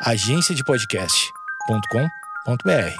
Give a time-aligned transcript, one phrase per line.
[0.00, 2.94] agenciadepodcast.com.br.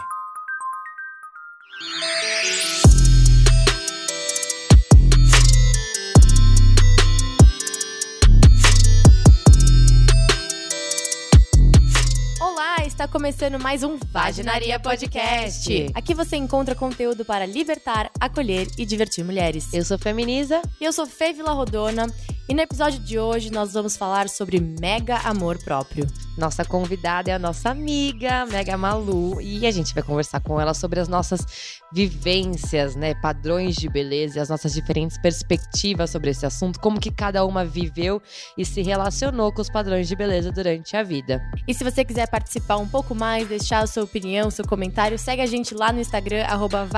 [12.41, 15.92] Olá, está começando mais um Vaginaria Podcast.
[15.94, 19.72] Aqui você encontra conteúdo para libertar, acolher e divertir mulheres.
[19.72, 20.60] Eu sou Feminiza.
[20.80, 22.08] E eu sou Fê Vila Rodona.
[22.48, 26.06] E no episódio de hoje nós vamos falar sobre mega amor próprio.
[26.38, 30.72] Nossa convidada é a nossa amiga Mega Malu e a gente vai conversar com ela
[30.72, 31.44] sobre as nossas
[31.92, 37.11] vivências, né, padrões de beleza e as nossas diferentes perspectivas sobre esse assunto, como que
[37.11, 38.23] cada uma viveu
[38.56, 41.42] e se relacionou com os padrões de beleza durante a vida.
[41.67, 45.42] E se você quiser participar um pouco mais, deixar a sua opinião, seu comentário, segue
[45.42, 46.89] a gente lá no Instagram arroba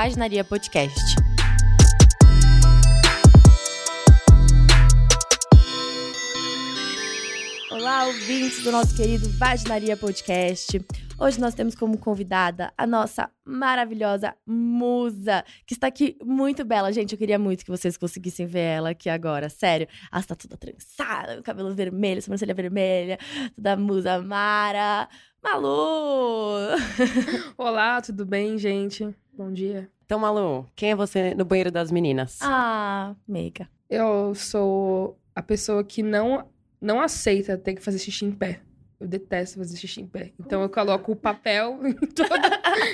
[7.71, 10.85] Olá, ouvintes do nosso querido Vaginaria Podcast.
[11.17, 16.93] Hoje nós temos como convidada a nossa maravilhosa musa, que está aqui muito bela.
[16.93, 19.87] Gente, eu queria muito que vocês conseguissem ver ela aqui agora, sério.
[20.11, 23.21] Ela está toda trançada, cabelo vermelho, sobrancelha vermelha,
[23.55, 25.09] toda musa Mara.
[25.41, 26.71] Malu!
[27.57, 29.15] Olá, tudo bem, gente?
[29.33, 29.89] Bom dia.
[30.05, 32.41] Então, Malu, quem é você no banheiro das meninas?
[32.43, 33.69] Ah, meiga.
[33.89, 36.49] Eu sou a pessoa que não
[36.81, 38.61] não aceita ter que fazer xixi em pé.
[38.99, 40.33] Eu detesto fazer xixi em pé.
[40.39, 42.31] Então eu coloco o papel em todo,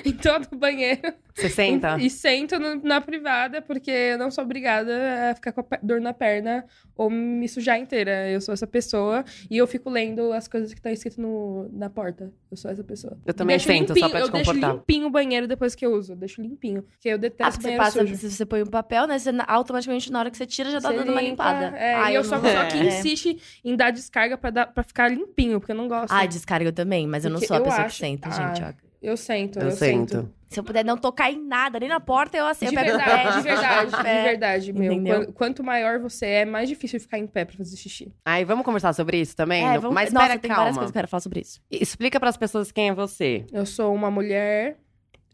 [0.05, 1.15] em todo o banheiro.
[1.37, 1.97] Você senta?
[2.01, 5.78] E, e sento no- na privada, porque eu não sou obrigada a ficar com a
[5.83, 6.65] dor na perna
[6.97, 8.28] ou me sujar inteira.
[8.31, 11.91] Eu sou essa pessoa e eu fico lendo as coisas que estão escritas no, na
[11.91, 12.33] porta.
[12.51, 13.19] Eu sou essa pessoa.
[13.27, 14.73] Eu também Deixo sento, só limpinho, pra te Eu deixo confortar.
[14.75, 16.12] limpinho o banheiro depois que eu uso.
[16.12, 16.83] Eu deixo limpinho.
[16.83, 18.17] Porque eu Ah, detesto porque você banheiro passa, sujo.
[18.17, 19.19] se você põe um papel, né?
[19.19, 21.77] Você automaticamente, na hora que você tira, já tá Você dando uma limpa, limpada.
[21.77, 24.83] É, Ai, e eu sou a pessoa que insiste em dar descarga pra, dar, pra
[24.83, 26.12] ficar limpinho, porque eu não gosto.
[26.12, 28.55] Ai, descarga eu também, mas eu não sou a eu pessoa acho- que senta, Ah,
[28.55, 28.62] gente.
[28.62, 28.86] ó.
[29.02, 30.33] Eu sento, eu, Eu sento.
[30.48, 32.97] Se eu puder não tocar em nada, nem na porta, eu assim, De eu pego
[32.97, 34.22] verdade, pé, de verdade, de pé.
[34.22, 34.93] verdade, meu.
[34.93, 35.25] Entendeu?
[35.26, 38.12] Quan- Quanto maior você é, mais difícil ficar em pé pra fazer xixi.
[38.25, 39.65] Aí, vamos conversar sobre isso também?
[39.66, 39.93] É, vamos...
[39.94, 41.60] Mas Nossa, pera, tem várias coisas que eu quero falar sobre isso.
[41.71, 43.44] Explica pras pessoas quem é você.
[43.53, 44.78] Eu sou uma mulher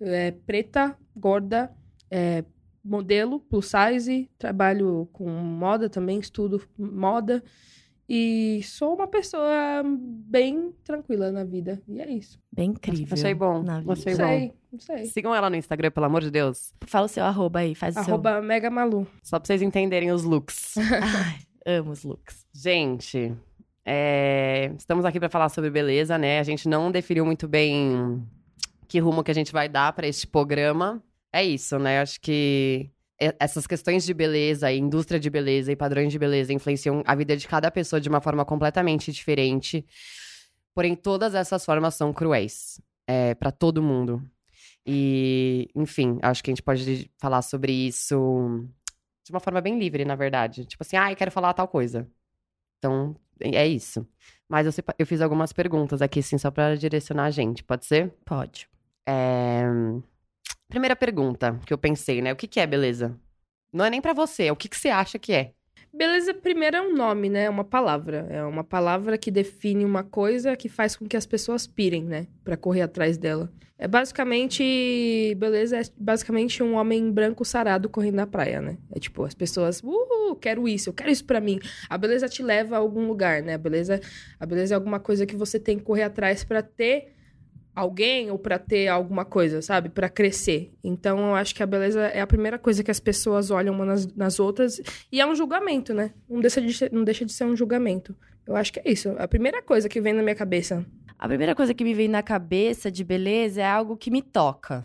[0.00, 1.70] é, preta, gorda,
[2.10, 2.42] é,
[2.82, 7.44] modelo, plus size, trabalho com moda também, estudo moda.
[8.14, 11.80] E sou uma pessoa bem tranquila na vida.
[11.88, 12.38] E é isso.
[12.52, 13.14] Bem incrível.
[13.14, 13.92] Achei bom, na vida.
[13.94, 14.26] achei Não bom.
[14.26, 15.04] sei, não sei.
[15.06, 16.74] Sigam ela no Instagram, pelo amor de Deus.
[16.86, 18.12] Fala o seu arroba aí, faz o seu.
[18.12, 19.06] Arroba Mega Malu.
[19.22, 20.74] Só pra vocês entenderem os looks.
[20.76, 21.38] Ai,
[21.78, 22.46] amo os looks.
[22.52, 23.34] Gente,
[23.82, 26.38] é, estamos aqui para falar sobre beleza, né?
[26.38, 28.22] A gente não definiu muito bem
[28.88, 31.02] que rumo que a gente vai dar para este programa.
[31.32, 32.02] É isso, né?
[32.02, 32.90] Acho que
[33.38, 37.36] essas questões de beleza, e indústria de beleza e padrões de beleza influenciam a vida
[37.36, 39.84] de cada pessoa de uma forma completamente diferente.
[40.74, 44.22] Porém, todas essas formas são cruéis é, para todo mundo.
[44.86, 48.66] E, enfim, acho que a gente pode falar sobre isso
[49.24, 50.64] de uma forma bem livre, na verdade.
[50.64, 52.08] Tipo assim, ah, eu quero falar tal coisa.
[52.78, 54.06] Então, é isso.
[54.48, 58.12] Mas eu, eu fiz algumas perguntas aqui, assim, só pra direcionar a gente, pode ser?
[58.24, 58.68] Pode.
[59.06, 59.64] É,
[60.72, 62.32] Primeira pergunta que eu pensei, né?
[62.32, 63.14] O que, que é beleza?
[63.70, 65.52] Não é nem pra você, é o que, que você acha que é.
[65.92, 67.44] Beleza, primeiro é um nome, né?
[67.44, 68.26] É uma palavra.
[68.30, 72.26] É uma palavra que define uma coisa que faz com que as pessoas pirem, né?
[72.42, 73.52] Pra correr atrás dela.
[73.78, 75.34] É basicamente.
[75.36, 78.78] Beleza é basicamente um homem branco sarado correndo na praia, né?
[78.90, 79.82] É tipo, as pessoas.
[79.82, 81.60] Uhul, quero isso, eu quero isso pra mim.
[81.90, 83.52] A beleza te leva a algum lugar, né?
[83.52, 84.00] A beleza,
[84.40, 87.12] a beleza é alguma coisa que você tem que correr atrás pra ter
[87.74, 89.88] alguém ou pra ter alguma coisa, sabe?
[89.88, 90.72] Pra crescer.
[90.82, 93.86] Então eu acho que a beleza é a primeira coisa que as pessoas olham umas
[93.86, 96.12] nas, nas outras e é um julgamento, né?
[96.28, 98.14] Não deixa, de ser, não deixa de ser um julgamento.
[98.46, 99.14] Eu acho que é isso.
[99.18, 100.84] A primeira coisa que vem na minha cabeça.
[101.18, 104.84] A primeira coisa que me vem na cabeça de beleza é algo que me toca.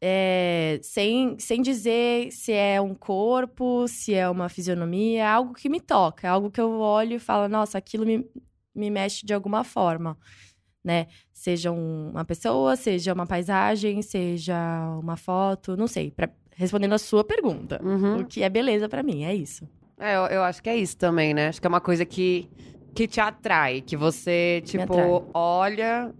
[0.00, 5.68] É, sem, sem dizer se é um corpo, se é uma fisionomia, é algo que
[5.68, 8.24] me toca, é algo que eu olho e falo, nossa, aquilo me,
[8.72, 10.16] me mexe de alguma forma,
[10.84, 11.06] né?
[11.32, 14.56] Seja um- uma pessoa, seja uma paisagem, seja
[15.00, 16.10] uma foto, não sei.
[16.10, 18.20] Pra, respondendo a sua pergunta, Uhum.
[18.20, 19.68] o que é beleza pra mim, é isso.
[19.98, 21.48] É, eu, eu acho que é isso também, né?
[21.48, 22.48] Acho que é uma coisa que,
[22.94, 26.12] que te atrai, que você, tipo, olha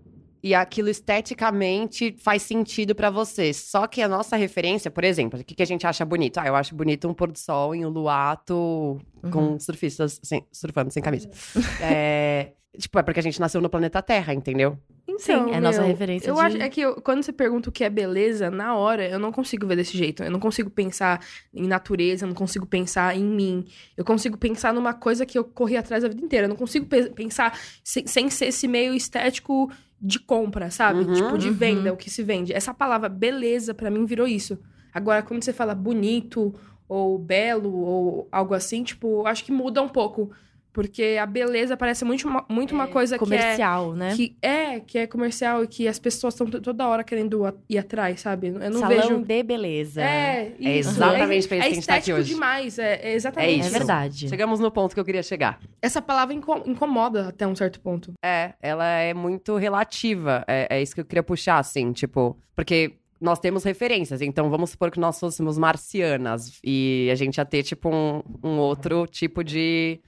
[0.42, 3.52] e aquilo esteticamente faz sentido pra você.
[3.52, 6.38] Só que a nossa referência, por exemplo, o que, que a gente acha bonito?
[6.38, 8.98] Ah, eu acho bonito um pôr do sol em um luato
[9.32, 11.28] com surfistas sem- surfando sem camisa.
[11.82, 14.78] é, tipo, é porque a gente nasceu no planeta Terra, entendeu?
[15.06, 15.18] Então,
[15.48, 17.72] Sim, é nossa meu, referência Eu de- acho é que eu- quando você pergunta o
[17.72, 20.22] que é beleza, na hora eu não consigo ver desse jeito.
[20.22, 23.64] Eu não consigo pensar em natureza, eu não consigo pensar em mim.
[23.96, 26.44] Eu consigo pensar numa coisa que eu corri atrás a vida inteira.
[26.44, 29.70] Eu não consigo pe- pensar sem, sem ser esse meio estético
[30.00, 31.04] de compra, sabe?
[31.04, 31.54] Uhum, tipo, de uhum.
[31.54, 32.52] venda, o que se vende.
[32.52, 34.58] Essa palavra beleza, pra mim, virou isso.
[34.94, 36.54] Agora, quando você fala bonito,
[36.88, 40.30] ou belo, ou algo assim, tipo, acho que muda um pouco.
[40.78, 44.14] Porque a beleza parece muito uma, muito uma coisa que é Comercial, né?
[44.14, 48.20] que é, que é comercial e que as pessoas estão toda hora querendo ir atrás,
[48.20, 48.46] sabe?
[48.46, 49.24] Eu não Salão vejo.
[49.24, 50.00] de beleza.
[50.00, 50.90] É, isso.
[50.90, 52.32] exatamente pra isso é, que a gente tá aqui estético hoje.
[52.32, 53.70] demais, é, é exatamente É É isso.
[53.72, 54.28] verdade.
[54.28, 55.58] Chegamos no ponto que eu queria chegar.
[55.82, 58.12] Essa palavra inco- incomoda até um certo ponto.
[58.24, 60.44] É, ela é muito relativa.
[60.46, 64.70] É, é isso que eu queria puxar, assim, tipo, porque nós temos referências, então vamos
[64.70, 69.42] supor que nós fôssemos marcianas e a gente ia ter, tipo, um, um outro tipo
[69.42, 69.98] de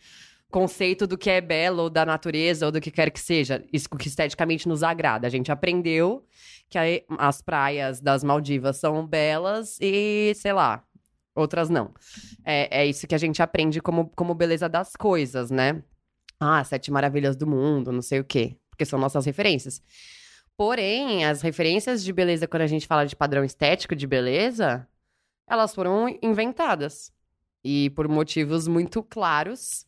[0.50, 3.64] conceito do que é belo, da natureza, ou do que quer que seja.
[3.72, 5.26] Isso que esteticamente nos agrada.
[5.26, 6.24] A gente aprendeu
[6.68, 6.78] que
[7.18, 10.84] as praias das Maldivas são belas e, sei lá,
[11.34, 11.92] outras não.
[12.44, 15.82] É, é isso que a gente aprende como, como beleza das coisas, né?
[16.38, 18.56] Ah, sete maravilhas do mundo, não sei o quê.
[18.70, 19.82] Porque são nossas referências.
[20.56, 24.86] Porém, as referências de beleza, quando a gente fala de padrão estético de beleza,
[25.48, 27.12] elas foram inventadas.
[27.62, 29.86] E por motivos muito claros.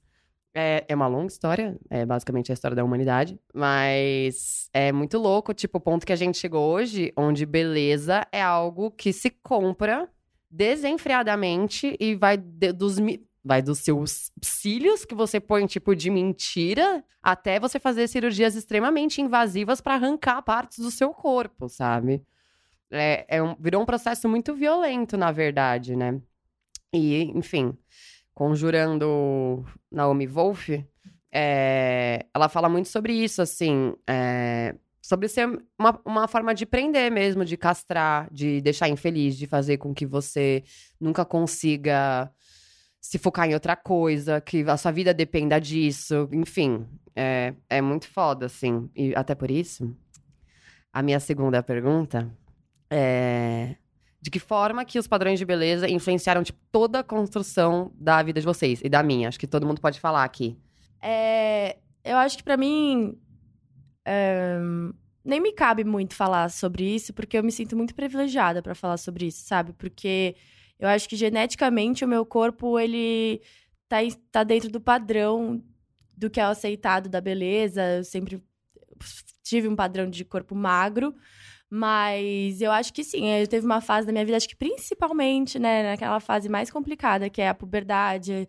[0.55, 3.39] É, é uma longa história, é basicamente a história da humanidade.
[3.55, 8.43] Mas é muito louco, tipo, o ponto que a gente chegou hoje, onde beleza é
[8.43, 10.09] algo que se compra
[10.51, 12.97] desenfreadamente e vai de- dos,
[13.43, 19.23] vai dos seus cílios que você põe tipo de mentira até você fazer cirurgias extremamente
[19.23, 22.23] invasivas para arrancar partes do seu corpo, sabe?
[22.91, 26.21] É, é um- virou um processo muito violento, na verdade, né?
[26.93, 27.77] E, enfim,
[28.35, 30.71] conjurando Naomi Wolf,
[31.33, 35.49] é, ela fala muito sobre isso, assim, é, sobre ser
[35.79, 40.07] uma, uma forma de prender mesmo, de castrar, de deixar infeliz, de fazer com que
[40.07, 40.63] você
[41.01, 42.31] nunca consiga
[43.01, 46.87] se focar em outra coisa, que a sua vida dependa disso, enfim,
[47.17, 48.89] é, é muito foda, assim.
[48.95, 49.95] E até por isso,
[50.93, 52.31] a minha segunda pergunta
[52.89, 53.77] é
[54.23, 58.39] de que forma que os padrões de beleza influenciaram tipo, toda a construção da vida
[58.39, 59.27] de vocês e da minha?
[59.27, 60.57] Acho que todo mundo pode falar aqui.
[61.03, 63.19] É, eu acho que pra mim
[64.05, 64.61] é,
[65.25, 68.97] nem me cabe muito falar sobre isso, porque eu me sinto muito privilegiada pra falar
[68.97, 69.73] sobre isso, sabe?
[69.73, 70.37] Porque
[70.79, 73.43] eu acho que geneticamente o meu corpo ele
[73.89, 73.99] tá,
[74.31, 75.61] tá dentro do padrão
[76.17, 77.99] do que é aceitado da beleza.
[77.99, 78.41] Eu sempre
[79.43, 81.13] tive um padrão de corpo magro.
[81.75, 85.59] Mas eu acho que sim, eu teve uma fase da minha vida, acho que principalmente,
[85.59, 88.47] né, naquela fase mais complicada, que é a puberdade,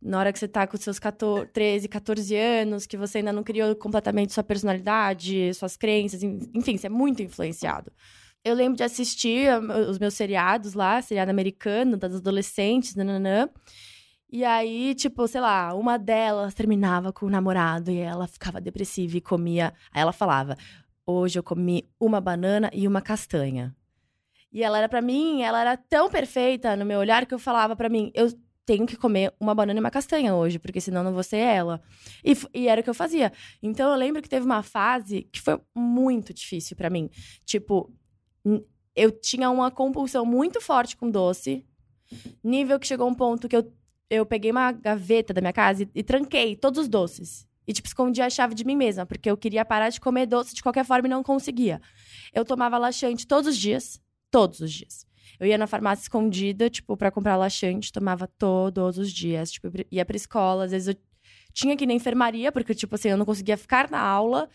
[0.00, 3.42] na hora que você tá com seus 14, 13, 14 anos, que você ainda não
[3.42, 7.90] criou completamente sua personalidade, suas crenças, en- enfim, você é muito influenciado.
[8.44, 9.48] Eu lembro de assistir
[9.90, 13.48] os meus seriados lá, seriado americano, das adolescentes, nananã.
[14.30, 19.16] E aí, tipo, sei lá, uma delas terminava com o namorado e ela ficava depressiva
[19.16, 19.72] e comia.
[19.92, 20.56] Aí ela falava:
[21.06, 23.74] Hoje eu comi uma banana e uma castanha.
[24.52, 27.74] E ela era pra mim, ela era tão perfeita no meu olhar que eu falava
[27.74, 28.32] pra mim: Eu
[28.64, 31.82] tenho que comer uma banana e uma castanha hoje, porque senão não vou ser ela.
[32.24, 33.32] E, e era o que eu fazia.
[33.62, 37.10] Então eu lembro que teve uma fase que foi muito difícil pra mim.
[37.44, 37.92] Tipo,
[38.94, 41.66] eu tinha uma compulsão muito forte com doce,
[42.42, 43.72] nível que chegou um ponto que eu,
[44.08, 47.46] eu peguei uma gaveta da minha casa e, e tranquei todos os doces.
[47.66, 50.54] E, tipo, escondi a chave de mim mesma, porque eu queria parar de comer doce
[50.54, 51.80] de qualquer forma e não conseguia.
[52.32, 54.00] Eu tomava laxante todos os dias.
[54.30, 55.06] Todos os dias.
[55.40, 59.52] Eu ia na farmácia escondida, tipo, pra comprar laxante, tomava todos os dias.
[59.52, 60.96] Tipo, ia pra escola, às vezes eu
[61.52, 64.48] tinha que ir na enfermaria, porque, tipo assim, eu não conseguia ficar na aula.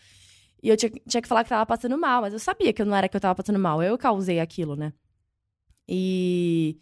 [0.62, 2.94] E eu tinha, tinha que falar que tava passando mal, mas eu sabia que não
[2.94, 3.82] era que eu tava passando mal.
[3.82, 4.92] Eu causei aquilo, né?
[5.88, 6.78] E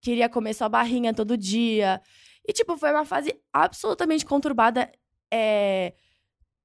[0.00, 2.00] queria comer só barrinha todo dia.
[2.46, 4.90] E, tipo, foi uma fase absolutamente conturbada.
[5.32, 5.94] É,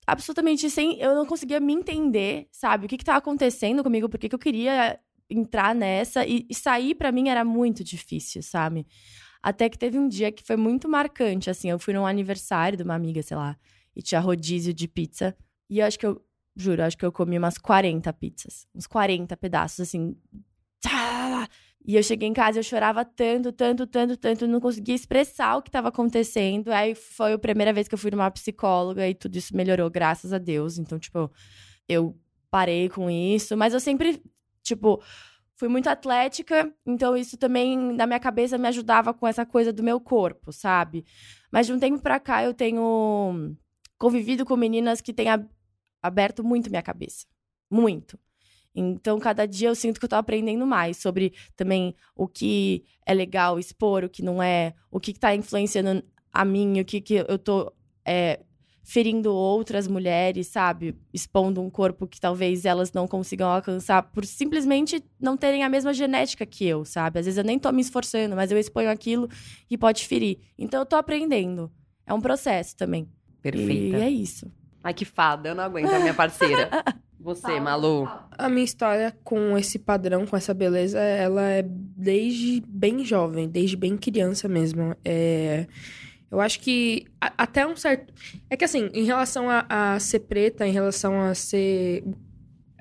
[0.06, 1.00] absolutamente sem.
[1.00, 2.86] Eu não conseguia me entender, sabe?
[2.86, 6.26] O que que acontecendo comigo, por que que eu queria entrar nessa.
[6.26, 8.86] E, e sair pra mim era muito difícil, sabe?
[9.42, 11.70] Até que teve um dia que foi muito marcante, assim.
[11.70, 13.58] Eu fui num aniversário de uma amiga, sei lá,
[13.96, 15.36] e tinha rodízio de pizza.
[15.70, 16.22] E eu acho que eu,
[16.56, 18.68] juro, acho que eu comi umas 40 pizzas.
[18.74, 20.16] Uns 40 pedaços, assim.
[20.80, 21.48] Tá!
[21.86, 25.62] E eu cheguei em casa eu chorava tanto, tanto, tanto, tanto, não conseguia expressar o
[25.62, 26.72] que estava acontecendo.
[26.72, 30.32] Aí foi a primeira vez que eu fui numa psicóloga e tudo isso melhorou, graças
[30.32, 30.78] a Deus.
[30.78, 31.30] Então, tipo,
[31.88, 32.18] eu
[32.50, 34.22] parei com isso, mas eu sempre,
[34.64, 35.02] tipo,
[35.56, 39.84] fui muito atlética, então isso também na minha cabeça me ajudava com essa coisa do
[39.84, 41.06] meu corpo, sabe?
[41.52, 43.56] Mas de um tempo pra cá eu tenho
[43.98, 45.50] convivido com meninas que têm ab-
[46.02, 47.26] aberto muito minha cabeça.
[47.72, 48.20] Muito.
[48.76, 53.14] Então, cada dia eu sinto que eu tô aprendendo mais sobre também o que é
[53.14, 57.00] legal expor, o que não é, o que, que tá influenciando a mim, o que,
[57.00, 57.72] que eu tô
[58.04, 58.40] é,
[58.84, 60.96] ferindo outras mulheres, sabe?
[61.14, 65.94] Expondo um corpo que talvez elas não consigam alcançar por simplesmente não terem a mesma
[65.94, 67.20] genética que eu, sabe?
[67.20, 69.30] Às vezes eu nem tô me esforçando, mas eu exponho aquilo
[69.70, 70.40] e pode ferir.
[70.58, 71.72] Então eu tô aprendendo.
[72.06, 73.10] É um processo também.
[73.42, 73.98] Perfeita.
[73.98, 74.52] E é isso.
[74.84, 76.70] Ai, que fada, eu não aguento a minha parceira.
[77.24, 78.08] Você, Malu.
[78.38, 83.78] A minha história com esse padrão, com essa beleza, ela é desde bem jovem, desde
[83.78, 84.96] bem criança mesmo.
[85.06, 85.66] É...
[86.30, 88.12] Eu acho que a- até um certo.
[88.50, 92.04] É que assim, em relação a, a ser preta, em relação a ser.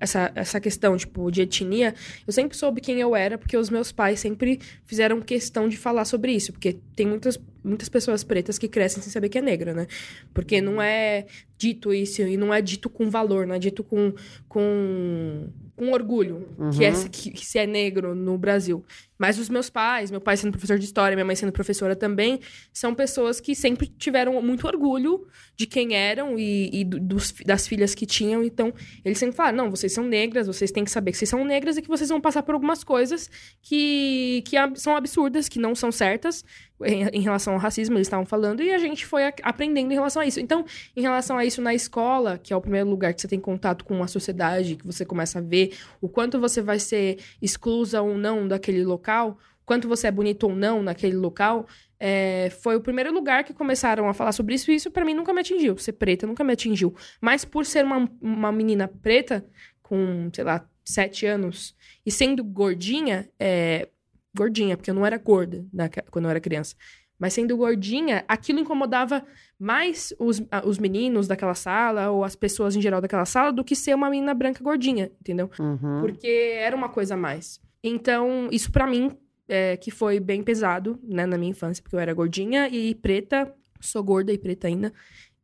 [0.03, 1.95] Essa, essa questão, tipo, de etnia,
[2.27, 6.05] eu sempre soube quem eu era, porque os meus pais sempre fizeram questão de falar
[6.05, 6.53] sobre isso.
[6.53, 9.87] Porque tem muitas, muitas pessoas pretas que crescem sem saber que é negra, né?
[10.35, 14.13] Porque não é dito isso, e não é dito com valor, não é dito com,
[14.49, 15.49] com,
[15.83, 16.47] com orgulho
[16.77, 17.09] que, é, Uhum.
[17.11, 18.85] que, que se é negro no Brasil.
[19.19, 22.41] Mas os meus pais, meu pai sendo professor de história, minha mãe sendo professora também,
[22.73, 27.67] são pessoas que sempre tiveram muito orgulho de quem eram e, e do- dos, das
[27.69, 28.43] filhas que tinham.
[28.43, 28.73] Então,
[29.05, 31.77] eles sempre falaram: não, vocês são negras, vocês têm que saber que vocês são negras
[31.77, 35.93] e que vocês vão passar por algumas coisas que, que são absurdas, que não são
[35.93, 36.45] certas
[36.85, 39.95] em, em relação ao racismo, eles estavam falando, e a gente foi a- aprendendo em
[39.95, 40.41] relação a isso.
[40.41, 40.65] Então,
[40.97, 43.85] em relação a isso na escola, que é o primeiro lugar que você tem contato
[43.85, 48.17] com a sociedade, que você começa a ver o quanto você vai ser exclusa ou
[48.17, 51.67] não daquele local, quanto você é bonito ou não naquele local,
[52.01, 55.15] é, foi o primeiro lugar que começaram a falar sobre isso, e isso pra mim
[55.15, 55.79] nunca me atingiu.
[55.79, 56.95] Ser preta nunca me atingiu.
[57.21, 59.47] Mas por ser uma, uma menina preta,
[59.83, 63.89] com, sei lá, sete anos, e sendo gordinha, é,
[64.37, 66.75] gordinha, porque eu não era gorda na- quando eu era criança.
[67.19, 69.25] Mas sendo gordinha, aquilo incomodava
[69.59, 73.77] mais os, os meninos daquela sala, ou as pessoas em geral daquela sala, do que
[73.77, 75.49] ser uma menina branca gordinha, entendeu?
[75.59, 76.01] Uhum.
[76.01, 76.27] Porque
[76.59, 77.61] era uma coisa a mais.
[77.85, 79.17] Então, isso pra mim,
[79.49, 83.55] é, que foi bem pesado, né, na minha infância, porque eu era gordinha e preta,
[83.81, 84.93] sou gorda e preta ainda.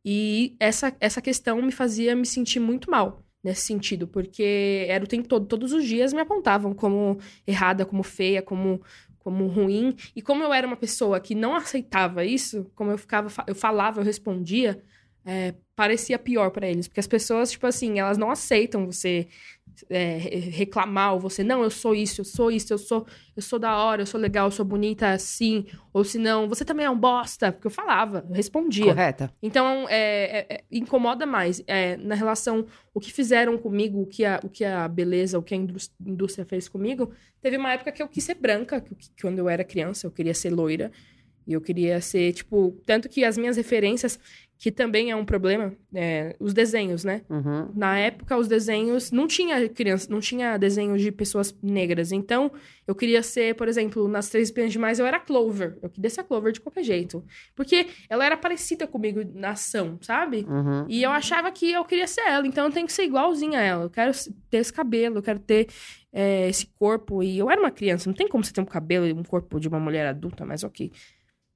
[0.03, 5.07] E essa, essa questão me fazia me sentir muito mal nesse sentido, porque era o
[5.07, 7.17] tempo todo, todos os dias me apontavam como
[7.47, 8.81] errada, como feia, como
[9.19, 13.29] como ruim, e como eu era uma pessoa que não aceitava isso, como eu ficava,
[13.45, 14.81] eu falava, eu respondia,
[15.25, 19.27] é, parecia pior pra eles, porque as pessoas, tipo assim, elas não aceitam você
[19.89, 23.05] é, re- reclamar ou você, não, eu sou isso, eu sou isso, eu sou,
[23.35, 26.63] eu sou da hora, eu sou legal, eu sou bonita assim, ou se não, você
[26.65, 28.85] também é um bosta, porque eu falava, eu respondia.
[28.85, 29.31] Correta.
[29.41, 31.63] Então, é, é- é- incomoda mais.
[31.67, 35.43] É, na relação, o que fizeram comigo, o que a, o que a beleza, o
[35.43, 38.93] que a indús- indústria fez comigo, teve uma época que eu quis ser branca, que,
[38.95, 40.91] que quando eu era criança, eu queria ser loira.
[41.47, 44.19] E eu queria ser, tipo, tanto que as minhas referências,
[44.59, 47.21] que também é um problema, é, os desenhos, né?
[47.29, 47.69] Uhum.
[47.73, 52.11] Na época, os desenhos não tinha criança, não tinha desenhos de pessoas negras.
[52.11, 52.51] Então,
[52.85, 55.77] eu queria ser, por exemplo, nas Três Espiãs Demais, eu era Clover.
[55.81, 57.23] Eu queria ser a Clover de qualquer jeito.
[57.55, 60.45] Porque ela era parecida comigo na ação, sabe?
[60.45, 60.85] Uhum.
[60.89, 63.63] E eu achava que eu queria ser ela, então eu tenho que ser igualzinha a
[63.63, 63.83] ela.
[63.85, 64.11] Eu quero
[64.49, 65.69] ter esse cabelo, eu quero ter
[66.11, 67.23] é, esse corpo.
[67.23, 69.57] E eu era uma criança, não tem como você ter um cabelo e um corpo
[69.57, 70.91] de uma mulher adulta, mas ok.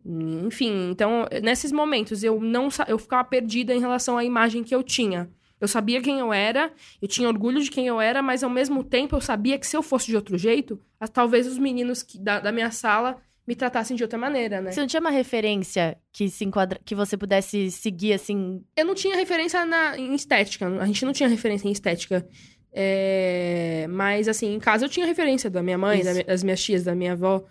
[0.06, 4.84] Enfim, então, nesses momentos, eu não eu ficava perdida em relação à imagem que eu
[4.84, 5.30] tinha.
[5.62, 8.84] Eu sabia quem eu era, eu tinha orgulho de quem eu era, mas ao mesmo
[8.84, 10.78] tempo eu sabia que se eu fosse de outro jeito,
[11.14, 13.18] talvez os meninos que- da, da minha sala
[13.48, 14.72] me tratassem de outra maneira, né?
[14.72, 16.80] Você não tinha uma referência que se enquadra...
[16.84, 18.62] que você pudesse seguir, assim...
[18.76, 20.68] Eu não tinha referência na, em estética.
[20.68, 22.28] A gente não tinha referência em estética.
[22.74, 26.84] É, mas, assim, em casa eu tinha referência da minha mãe, da das minhas tias,
[26.84, 27.44] da minha avó,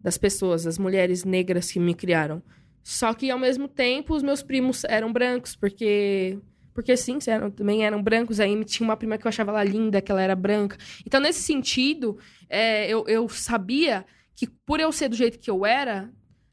[0.00, 2.42] das pessoas, das mulheres negras que me criaram.
[2.82, 6.38] Só que, ao mesmo tempo, os meus primos eram brancos, porque.
[6.72, 8.38] Porque sim, eram, também eram brancos.
[8.38, 10.76] Aí tinha uma prima que eu achava ela linda, que ela era branca.
[11.04, 12.16] Então, nesse sentido,
[12.48, 14.04] é, eu, eu sabia
[14.36, 16.08] que por eu ser do jeito que eu era,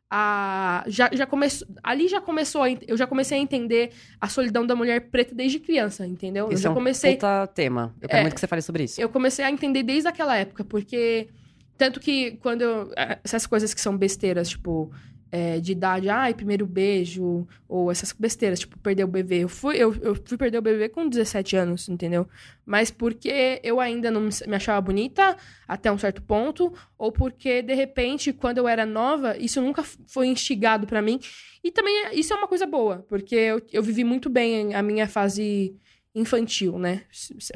[0.10, 4.66] a, já, já começou, ali já começou, a eu já comecei a entender a solidão
[4.66, 6.48] da mulher preta desde criança, entendeu?
[6.48, 7.20] eu Isso já é um comecei,
[7.54, 7.94] tema.
[8.02, 8.22] Eu quero É.
[8.24, 9.00] muito que você fale sobre isso.
[9.00, 11.28] eu comecei a entender desde aquela época, porque
[11.77, 12.91] tanto que quando eu,
[13.24, 14.91] essas coisas que são besteiras, tipo
[15.32, 19.44] é, de idade, ai, primeiro beijo, ou essas besteiras, tipo, perder o bebê.
[19.44, 22.25] Eu fui, eu, eu fui perder o bebê com 17 anos, entendeu?
[22.65, 25.36] Mas porque eu ainda não me achava bonita
[25.67, 30.27] até um certo ponto, ou porque, de repente, quando eu era nova, isso nunca foi
[30.27, 31.20] instigado pra mim.
[31.63, 34.82] E também, é- isso é uma coisa boa, porque eu, eu vivi muito bem a
[34.82, 35.75] minha fase
[36.16, 37.04] infantil, né?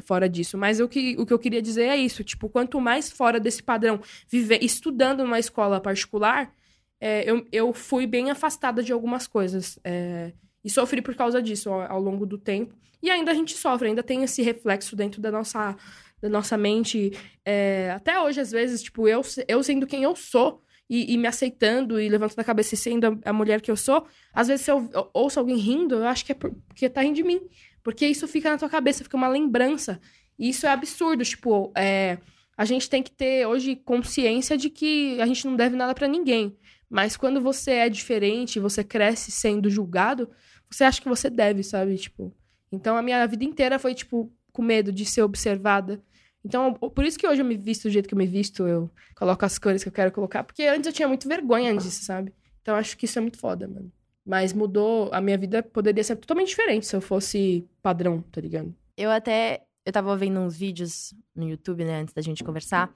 [0.04, 0.58] Fora disso.
[0.58, 2.22] Mas o que, o que eu queria dizer é isso.
[2.22, 6.54] Tipo, quanto mais fora desse padrão, viver, estudando numa escola particular,
[7.00, 9.78] é, eu, eu fui bem afastada de algumas coisas.
[9.82, 12.74] É, E sofri por causa disso ao, ao longo do tempo.
[13.02, 15.74] E ainda a gente sofre, ainda tem esse reflexo dentro da nossa,
[16.20, 17.12] da nossa mente.
[17.44, 21.26] É, até hoje, às vezes, tipo, eu, eu sendo quem eu sou e, e me
[21.26, 24.64] aceitando e levantando a cabeça e sendo a, a, mulher que eu sou, às vezes
[24.64, 27.40] se eu, eu ouço alguém rindo, eu acho que é porque tá rindo de mim.
[27.82, 30.00] Porque isso fica na tua cabeça, fica uma lembrança.
[30.38, 32.18] E isso é absurdo, tipo, é,
[32.56, 36.08] a gente tem que ter hoje consciência de que a gente não deve nada para
[36.08, 36.56] ninguém.
[36.88, 40.28] Mas quando você é diferente, você cresce sendo julgado,
[40.68, 41.96] você acha que você deve, sabe?
[41.96, 42.34] Tipo,
[42.72, 46.02] então a minha vida inteira foi, tipo, com medo de ser observada.
[46.44, 48.90] Então, por isso que hoje eu me visto do jeito que eu me visto, eu
[49.14, 52.32] coloco as cores que eu quero colocar, porque antes eu tinha muito vergonha disso, sabe?
[52.62, 53.92] Então acho que isso é muito foda, mano.
[54.30, 58.72] Mas mudou, a minha vida poderia ser totalmente diferente se eu fosse padrão, tá ligado?
[58.96, 62.94] Eu até, eu tava vendo uns vídeos no YouTube, né, antes da gente conversar,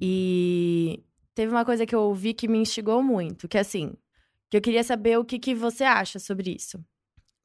[0.00, 1.02] e
[1.34, 3.92] teve uma coisa que eu ouvi que me instigou muito, que é assim,
[4.48, 6.78] que eu queria saber o que, que você acha sobre isso.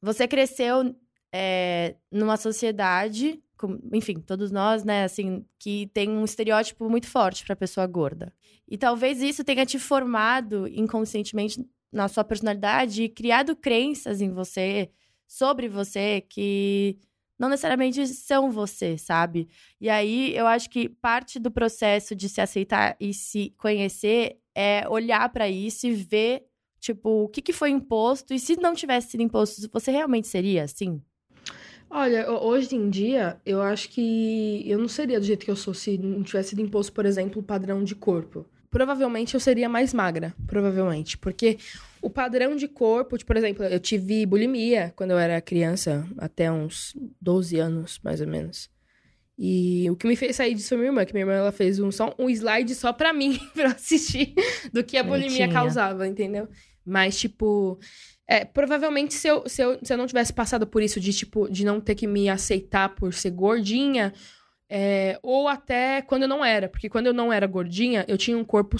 [0.00, 0.94] Você cresceu
[1.32, 7.44] é, numa sociedade, com, enfim, todos nós, né, assim, que tem um estereótipo muito forte
[7.44, 8.32] para pessoa gorda.
[8.68, 11.60] E talvez isso tenha te formado inconscientemente
[11.94, 14.90] na sua personalidade e criado crenças em você,
[15.26, 16.98] sobre você, que
[17.38, 19.48] não necessariamente são você, sabe?
[19.80, 24.86] E aí eu acho que parte do processo de se aceitar e se conhecer é
[24.88, 26.44] olhar para isso e ver,
[26.80, 30.64] tipo, o que, que foi imposto e se não tivesse sido imposto, você realmente seria
[30.64, 31.00] assim?
[31.90, 35.72] Olha, hoje em dia, eu acho que eu não seria do jeito que eu sou
[35.72, 38.46] se não tivesse sido imposto, por exemplo, o padrão de corpo.
[38.74, 41.58] Provavelmente eu seria mais magra, provavelmente, porque
[42.02, 46.50] o padrão de corpo, tipo, por exemplo, eu tive bulimia quando eu era criança, até
[46.50, 48.68] uns 12 anos, mais ou menos.
[49.38, 51.78] E o que me fez sair disso foi minha irmã, que minha irmã ela fez
[51.78, 54.34] um, só, um slide só pra mim, pra assistir,
[54.72, 56.48] do que a bulimia causava, entendeu?
[56.84, 57.78] Mas, tipo,
[58.26, 61.48] é, provavelmente, se eu, se, eu, se eu não tivesse passado por isso de, tipo,
[61.48, 64.12] de não ter que me aceitar por ser gordinha,
[64.76, 66.68] é, ou até quando eu não era.
[66.68, 68.76] Porque quando eu não era gordinha, eu tinha um corpo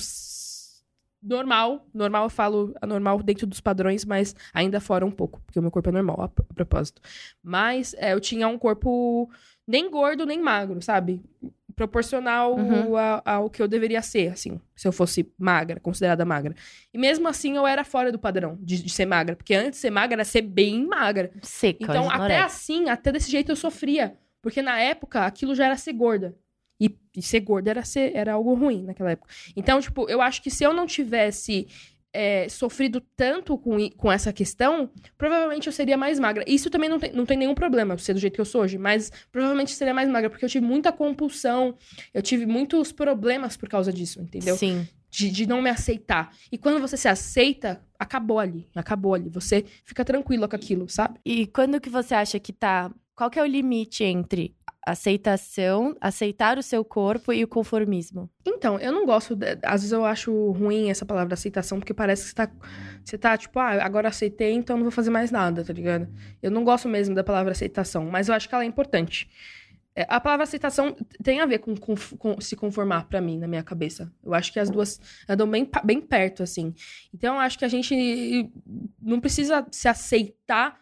[1.22, 1.86] normal.
[1.94, 5.70] Normal, eu falo anormal dentro dos padrões, mas ainda fora um pouco, porque o meu
[5.70, 7.00] corpo é normal, a, a propósito.
[7.40, 9.30] Mas é, eu tinha um corpo
[9.64, 11.22] nem gordo, nem magro, sabe?
[11.74, 12.94] proporcional uhum.
[13.24, 16.54] ao que eu deveria ser, assim, se eu fosse magra, considerada magra.
[16.92, 19.90] E mesmo assim eu era fora do padrão de, de ser magra, porque antes ser
[19.90, 21.32] magra era ser bem magra.
[21.42, 21.82] Seca.
[21.82, 25.94] Então, até assim, até desse jeito eu sofria, porque na época aquilo já era ser
[25.94, 26.36] gorda.
[26.78, 29.32] E, e ser gorda era, ser, era algo ruim naquela época.
[29.56, 31.66] Então, tipo, eu acho que se eu não tivesse
[32.12, 36.44] é, sofrido tanto com, com essa questão, provavelmente eu seria mais magra.
[36.46, 38.76] Isso também não tem, não tem nenhum problema, ser do jeito que eu sou hoje,
[38.76, 41.74] mas provavelmente seria mais magra, porque eu tive muita compulsão,
[42.12, 44.58] eu tive muitos problemas por causa disso, entendeu?
[44.58, 44.86] Sim.
[45.10, 46.36] De, de não me aceitar.
[46.52, 49.30] E quando você se aceita, acabou ali, acabou ali.
[49.30, 51.18] Você fica tranquilo com aquilo, sabe?
[51.24, 52.92] E quando que você acha que tá.
[53.14, 58.28] Qual que é o limite entre aceitação, aceitar o seu corpo e o conformismo?
[58.44, 62.22] Então, eu não gosto, de, às vezes eu acho ruim essa palavra aceitação, porque parece
[62.22, 62.50] que você tá,
[63.04, 66.08] você tá tipo, ah, agora aceitei, então não vou fazer mais nada, tá ligado?
[66.42, 69.30] Eu não gosto mesmo da palavra aceitação, mas eu acho que ela é importante.
[69.96, 73.46] É, a palavra aceitação tem a ver com, com, com se conformar para mim, na
[73.46, 74.12] minha cabeça.
[74.24, 76.74] Eu acho que as duas andam bem, bem perto, assim.
[77.14, 78.50] Então, eu acho que a gente
[79.00, 80.76] não precisa se aceitar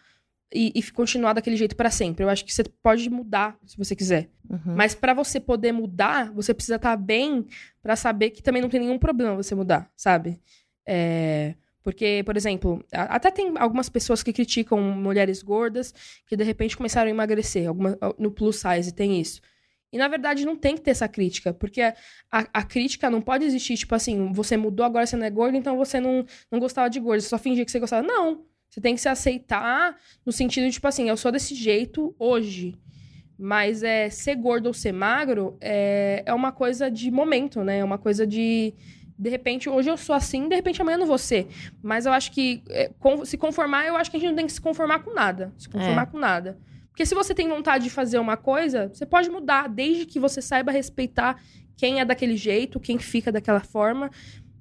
[0.54, 2.24] e, e continuar daquele jeito para sempre.
[2.24, 4.28] Eu acho que você pode mudar se você quiser.
[4.48, 4.74] Uhum.
[4.76, 7.46] Mas para você poder mudar, você precisa estar tá bem
[7.82, 10.40] para saber que também não tem nenhum problema você mudar, sabe?
[10.86, 11.54] É...
[11.82, 15.92] Porque, por exemplo, até tem algumas pessoas que criticam mulheres gordas
[16.28, 17.66] que de repente começaram a emagrecer.
[17.66, 19.40] Alguma, no plus size tem isso.
[19.92, 21.94] E na verdade não tem que ter essa crítica, porque a,
[22.30, 25.76] a, crítica não pode existir, tipo assim, você mudou, agora você não é gordo, então
[25.76, 28.06] você não, não gostava de gordo, você só fingia que você gostava.
[28.06, 28.42] Não.
[28.72, 32.74] Você tem que se aceitar no sentido de, tipo assim, eu sou desse jeito hoje.
[33.38, 37.78] Mas é ser gordo ou ser magro é, é uma coisa de momento, né?
[37.78, 38.72] É uma coisa de.
[39.18, 41.46] De repente, hoje eu sou assim, de repente amanhã eu não vou ser.
[41.82, 44.46] Mas eu acho que é, com, se conformar, eu acho que a gente não tem
[44.46, 45.52] que se conformar com nada.
[45.58, 46.06] Se conformar é.
[46.06, 46.58] com nada.
[46.88, 50.40] Porque se você tem vontade de fazer uma coisa, você pode mudar, desde que você
[50.40, 51.38] saiba respeitar
[51.76, 54.10] quem é daquele jeito, quem fica daquela forma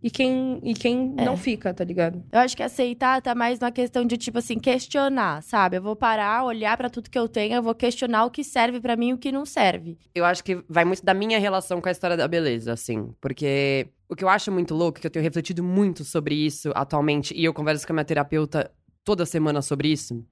[0.03, 1.25] e quem, e quem é.
[1.25, 2.23] não fica, tá ligado?
[2.31, 5.77] Eu acho que aceitar tá mais na questão de, tipo assim, questionar, sabe?
[5.77, 8.79] Eu vou parar, olhar para tudo que eu tenho, eu vou questionar o que serve
[8.79, 9.97] para mim e o que não serve.
[10.15, 13.13] Eu acho que vai muito da minha relação com a história da beleza, assim.
[13.21, 17.33] Porque o que eu acho muito louco, que eu tenho refletido muito sobre isso atualmente,
[17.35, 18.71] e eu converso com a minha terapeuta
[19.03, 20.25] toda semana sobre isso,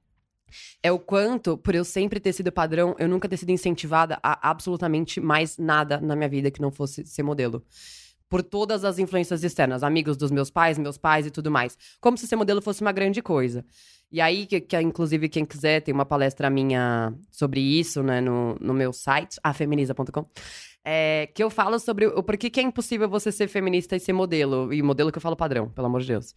[0.81, 4.49] é o quanto, por eu sempre ter sido padrão, eu nunca ter sido incentivada a
[4.49, 7.63] absolutamente mais nada na minha vida que não fosse ser modelo
[8.29, 11.77] por todas as influências externas, amigos dos meus pais, meus pais e tudo mais.
[11.99, 13.65] Como se ser modelo fosse uma grande coisa.
[14.11, 18.55] E aí, que, que inclusive, quem quiser, tem uma palestra minha sobre isso, né, no,
[18.59, 20.25] no meu site, afeminiza.com.
[20.83, 24.13] É, que eu falo sobre o porquê que é impossível você ser feminista e ser
[24.13, 24.73] modelo.
[24.73, 26.33] E modelo que eu falo padrão, pelo amor de Deus.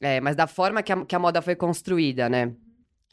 [0.00, 2.52] É, mas da forma que a, que a moda foi construída, né?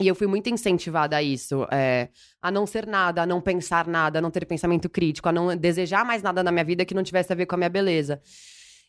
[0.03, 2.09] E eu fui muito incentivada a isso, é,
[2.41, 5.55] a não ser nada, a não pensar nada, a não ter pensamento crítico, a não
[5.55, 8.21] desejar mais nada na minha vida que não tivesse a ver com a minha beleza.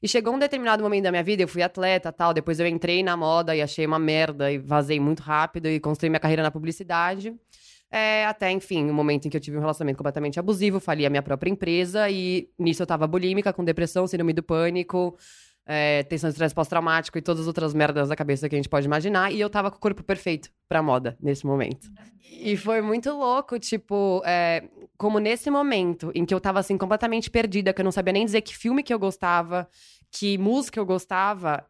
[0.03, 3.01] E chegou um determinado momento da minha vida, eu fui atleta tal, depois eu entrei
[3.05, 6.51] na moda e achei uma merda e vazei muito rápido e construí minha carreira na
[6.51, 7.33] publicidade.
[7.93, 11.07] É, até, enfim, o um momento em que eu tive um relacionamento completamente abusivo, fali
[11.07, 15.17] a minha própria empresa e nisso eu tava bulímica, com depressão, síndrome do pânico,
[15.67, 18.69] é, tensão de estresse pós-traumático e todas as outras merdas da cabeça que a gente
[18.69, 19.33] pode imaginar.
[19.33, 21.91] E eu tava com o corpo perfeito pra moda nesse momento.
[22.23, 27.31] E foi muito louco, tipo, é, como nesse momento em que eu tava assim completamente
[27.31, 29.69] perdida, que eu não sabia nem dizer que filme que eu gostava,
[30.11, 31.65] que música eu gostava.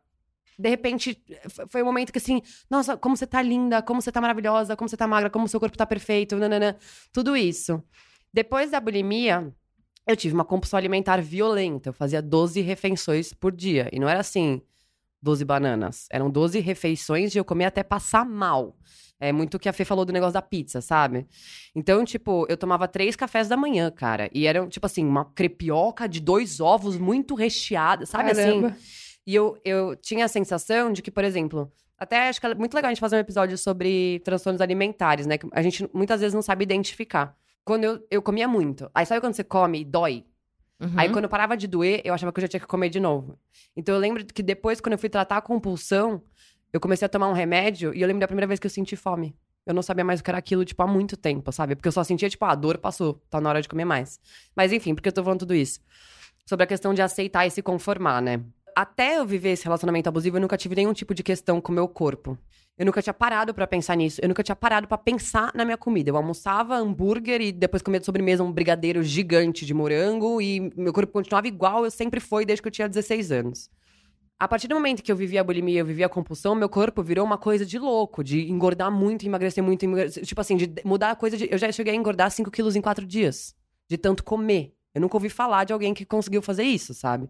[0.58, 1.20] De repente,
[1.68, 4.88] foi um momento que assim, nossa, como você tá linda, como você tá maravilhosa, como
[4.88, 6.76] você tá magra, como seu corpo tá perfeito, nanana,
[7.12, 7.82] tudo isso.
[8.32, 9.52] Depois da bulimia,
[10.06, 11.90] eu tive uma compulsão alimentar violenta.
[11.90, 13.88] Eu fazia 12 refeições por dia.
[13.92, 14.60] E não era assim,
[15.22, 16.06] 12 bananas.
[16.10, 18.76] Eram 12 refeições e eu comia até passar mal.
[19.18, 21.26] É muito o que a Fê falou do negócio da pizza, sabe?
[21.74, 24.28] Então, tipo, eu tomava três cafés da manhã, cara.
[24.34, 28.42] E era, tipo assim, uma crepioca de dois ovos muito recheada, sabe assim?
[28.42, 28.68] Caramba.
[28.68, 28.76] assim?
[29.26, 32.74] E eu, eu tinha a sensação de que, por exemplo, até acho que é muito
[32.74, 35.38] legal a gente fazer um episódio sobre transtornos alimentares, né?
[35.38, 37.34] Que a gente muitas vezes não sabe identificar.
[37.64, 38.90] Quando eu, eu comia muito.
[38.94, 40.24] Aí sabe quando você come e dói?
[40.80, 40.92] Uhum.
[40.96, 43.00] Aí quando eu parava de doer, eu achava que eu já tinha que comer de
[43.00, 43.38] novo.
[43.76, 46.22] Então eu lembro que depois, quando eu fui tratar a compulsão,
[46.72, 48.96] eu comecei a tomar um remédio e eu lembro da primeira vez que eu senti
[48.96, 49.34] fome.
[49.64, 51.74] Eu não sabia mais o que era aquilo, tipo, há muito tempo, sabe?
[51.74, 54.20] Porque eu só sentia, tipo, ah, a dor passou, tá na hora de comer mais.
[54.54, 55.80] Mas enfim, porque eu tô falando tudo isso?
[56.44, 58.42] Sobre a questão de aceitar e se conformar, né?
[58.76, 61.74] Até eu viver esse relacionamento abusivo, eu nunca tive nenhum tipo de questão com o
[61.74, 62.36] meu corpo.
[62.76, 64.20] Eu nunca tinha parado para pensar nisso.
[64.20, 66.10] Eu nunca tinha parado para pensar na minha comida.
[66.10, 70.92] Eu almoçava hambúrguer e depois comia de sobremesa um brigadeiro gigante de morango e meu
[70.92, 73.70] corpo continuava igual, eu sempre foi desde que eu tinha 16 anos.
[74.36, 77.02] A partir do momento que eu vivia a bulimia, eu vivia a compulsão, meu corpo
[77.02, 81.12] virou uma coisa de louco, de engordar muito, emagrecer muito, emagrecer, tipo assim, de mudar
[81.12, 81.48] a coisa de.
[81.50, 83.54] Eu já cheguei a engordar 5 quilos em 4 dias,
[83.88, 84.74] de tanto comer.
[84.92, 87.28] Eu nunca ouvi falar de alguém que conseguiu fazer isso, sabe?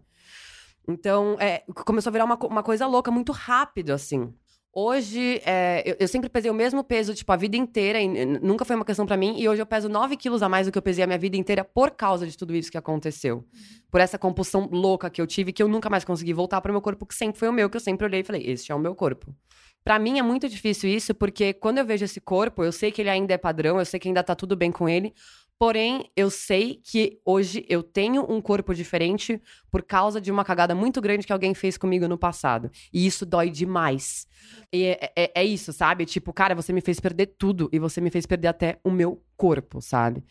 [0.87, 4.33] Então, é, começou a virar uma, uma coisa louca muito rápido, assim.
[4.77, 8.65] Hoje, é, eu, eu, sempre pesei o mesmo peso, tipo, a vida inteira, e nunca
[8.65, 10.77] foi uma questão para mim, e hoje eu peso 9 quilos a mais do que
[10.77, 13.45] eu pesei a minha vida inteira por causa de tudo isso que aconteceu.
[13.89, 16.73] Por essa compulsão louca que eu tive, que eu nunca mais consegui voltar para o
[16.73, 18.75] meu corpo, que sempre foi o meu, que eu sempre olhei e falei, este é
[18.75, 19.33] o meu corpo.
[19.81, 23.01] Para mim é muito difícil isso, porque quando eu vejo esse corpo, eu sei que
[23.01, 25.13] ele ainda é padrão, eu sei que ainda tá tudo bem com ele,
[25.57, 29.41] Porém, eu sei que hoje eu tenho um corpo diferente
[29.71, 32.69] por causa de uma cagada muito grande que alguém fez comigo no passado.
[32.91, 34.27] E isso dói demais.
[34.71, 36.05] E é, é, é, isso, sabe?
[36.05, 39.23] Tipo, cara, você me fez perder tudo e você me fez perder até o meu
[39.37, 40.25] corpo, sabe?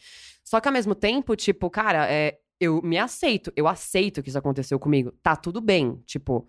[0.44, 3.50] Só que ao mesmo tempo, tipo, cara, é, eu me aceito.
[3.56, 5.10] Eu aceito que isso aconteceu comigo.
[5.22, 6.46] Tá tudo bem, tipo.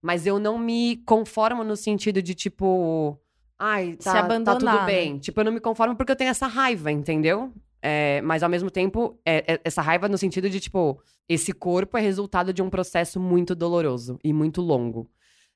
[0.00, 3.18] Mas eu não me conformo no sentido de, tipo.
[3.58, 5.14] Ai, tá, tá tudo bem.
[5.14, 5.20] né?
[5.20, 7.52] Tipo, eu não me conformo porque eu tenho essa raiva, entendeu?
[7.82, 11.98] É, mas ao mesmo tempo, é, é, essa raiva no sentido de, tipo, esse corpo
[11.98, 15.10] é resultado de um processo muito doloroso e muito longo.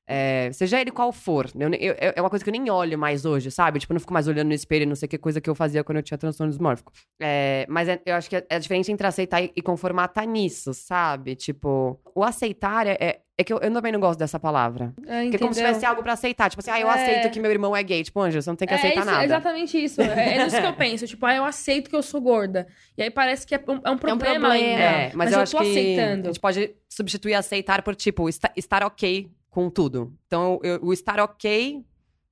[0.09, 1.47] É, seja ele qual for.
[1.59, 3.77] Eu, eu, é uma coisa que eu nem olho mais hoje, sabe?
[3.79, 5.83] Tipo, eu não fico mais olhando no espelho, não sei que coisa que eu fazia
[5.83, 6.93] quando eu tinha transtorno dismórfico.
[7.21, 10.73] É, mas é- eu acho que é, a diferença entre aceitar e, conformar tá nisso,
[10.73, 11.35] sabe?
[11.35, 14.93] Tipo, o aceitar é, é, é que eu, eu também não gosto dessa palavra.
[15.05, 16.49] É, Porque é como se tivesse algo pra aceitar.
[16.49, 16.93] Tipo assim, ah, eu É.
[16.93, 18.01] aceito que meu irmão é gay.
[18.01, 19.25] Tipo, Anja, você não tem que É aceitar isso- nada.
[19.25, 20.01] exatamente isso.
[20.01, 21.05] É, é isso que eu penso.
[21.05, 22.65] Tipo, ah, eu aceito que eu sou gorda.
[22.97, 24.49] E aí parece que é um, é um problema, problema.
[24.53, 24.81] ainda.
[24.81, 26.29] É, mas, eu, acho tô aceitando.
[26.29, 30.13] a gente pode substituir aceitar por, tipo, esta- estar ok com tudo.
[30.27, 31.83] Então, eu- o estar ok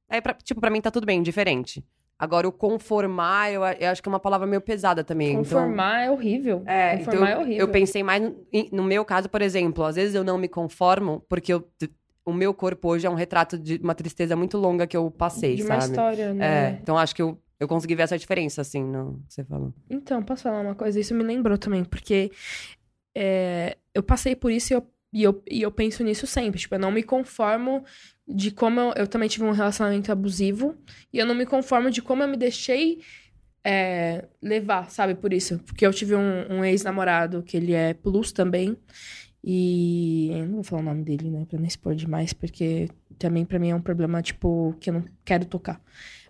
[0.07, 1.83] é, pra, tipo, pra mim tá tudo bem, diferente.
[2.19, 5.29] Agora, o conformar, eu, eu acho que é uma palavra meio pesada também.
[5.31, 6.61] então- Conformar é horrível.
[6.67, 7.65] É, Conformar então é horrível.
[7.65, 8.35] eu pensei mais no,
[8.71, 11.67] no meu caso, por exemplo, às vezes eu não me conformo porque eu-
[12.23, 15.55] o meu corpo hoje é um retrato de uma tristeza muito longa que eu passei,
[15.55, 15.93] De uma sabe?
[15.93, 16.79] história, É, né?
[16.79, 19.73] então acho que eu, eu consegui ver essa diferença, assim, no que você falou.
[19.89, 20.99] Então, posso falar uma coisa?
[20.99, 22.29] Isso me lembrou também, porque
[23.15, 24.85] é, eu passei por isso e eu,
[25.15, 26.59] e, eu, e eu penso nisso sempre.
[26.59, 27.85] Tipo, eu não me conformo
[28.27, 30.75] de como eu, eu também tive um relacionamento abusivo
[31.13, 32.99] e eu não me conformo de como eu me deixei
[33.63, 35.57] é, levar, sabe, por isso.
[35.59, 38.75] Porque eu tive um, um ex-namorado que ele é plus também.
[39.41, 43.45] E eu não vou falar o nome dele, né, pra não expor demais, porque também
[43.45, 45.79] pra mim é um problema, tipo, que eu não quero tocar.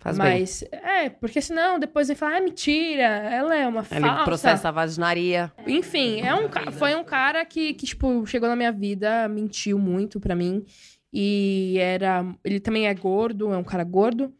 [0.06, 0.40] Faz bem.
[0.40, 4.24] Mas, é, porque senão depois ele fala, ah, mentira, ela é uma Ele falsa.
[4.24, 5.52] processa a vaginaria.
[5.66, 10.18] Enfim, é um, foi um cara que, que, tipo, chegou na minha vida, mentiu muito
[10.20, 10.64] pra mim.
[11.12, 12.24] E era.
[12.44, 14.32] Ele também é gordo, é um cara gordo.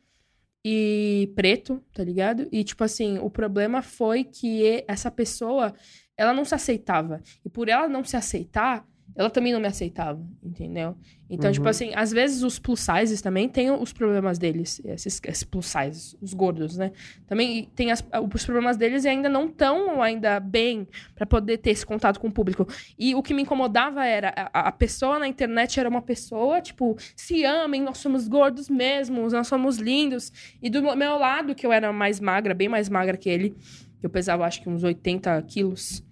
[0.68, 2.48] e preto, tá ligado?
[2.50, 5.72] E, tipo assim, o problema foi que essa pessoa,
[6.16, 7.20] ela não se aceitava.
[7.44, 8.84] E por ela não se aceitar,
[9.16, 10.94] ela também não me aceitava, entendeu?
[11.28, 11.52] Então, Uhum.
[11.54, 15.66] tipo assim, às vezes os plus sizes também têm os problemas deles, esses, esses plus
[15.66, 16.92] sizes, os gordos, né?
[17.26, 21.70] Também tem as- os problemas deles e ainda não estão ainda bem pra poder ter
[21.70, 22.66] esse contato com o público.
[22.98, 26.96] E o que me incomodava era a, a pessoa na internet era uma pessoa, tipo,
[27.16, 30.30] se amem, nós somos gordos mesmos, nós somos lindos.
[30.62, 33.56] E do meu lado, que eu era mais magra, bem mais magra que ele,
[34.00, 36.04] eu pesava acho que uns 80 quilos,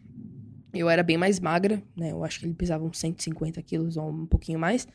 [0.75, 2.13] eu era bem mais magra, né?
[2.13, 4.87] Eu acho que ele pesava uns 150 quilos ou um pouquinho mais.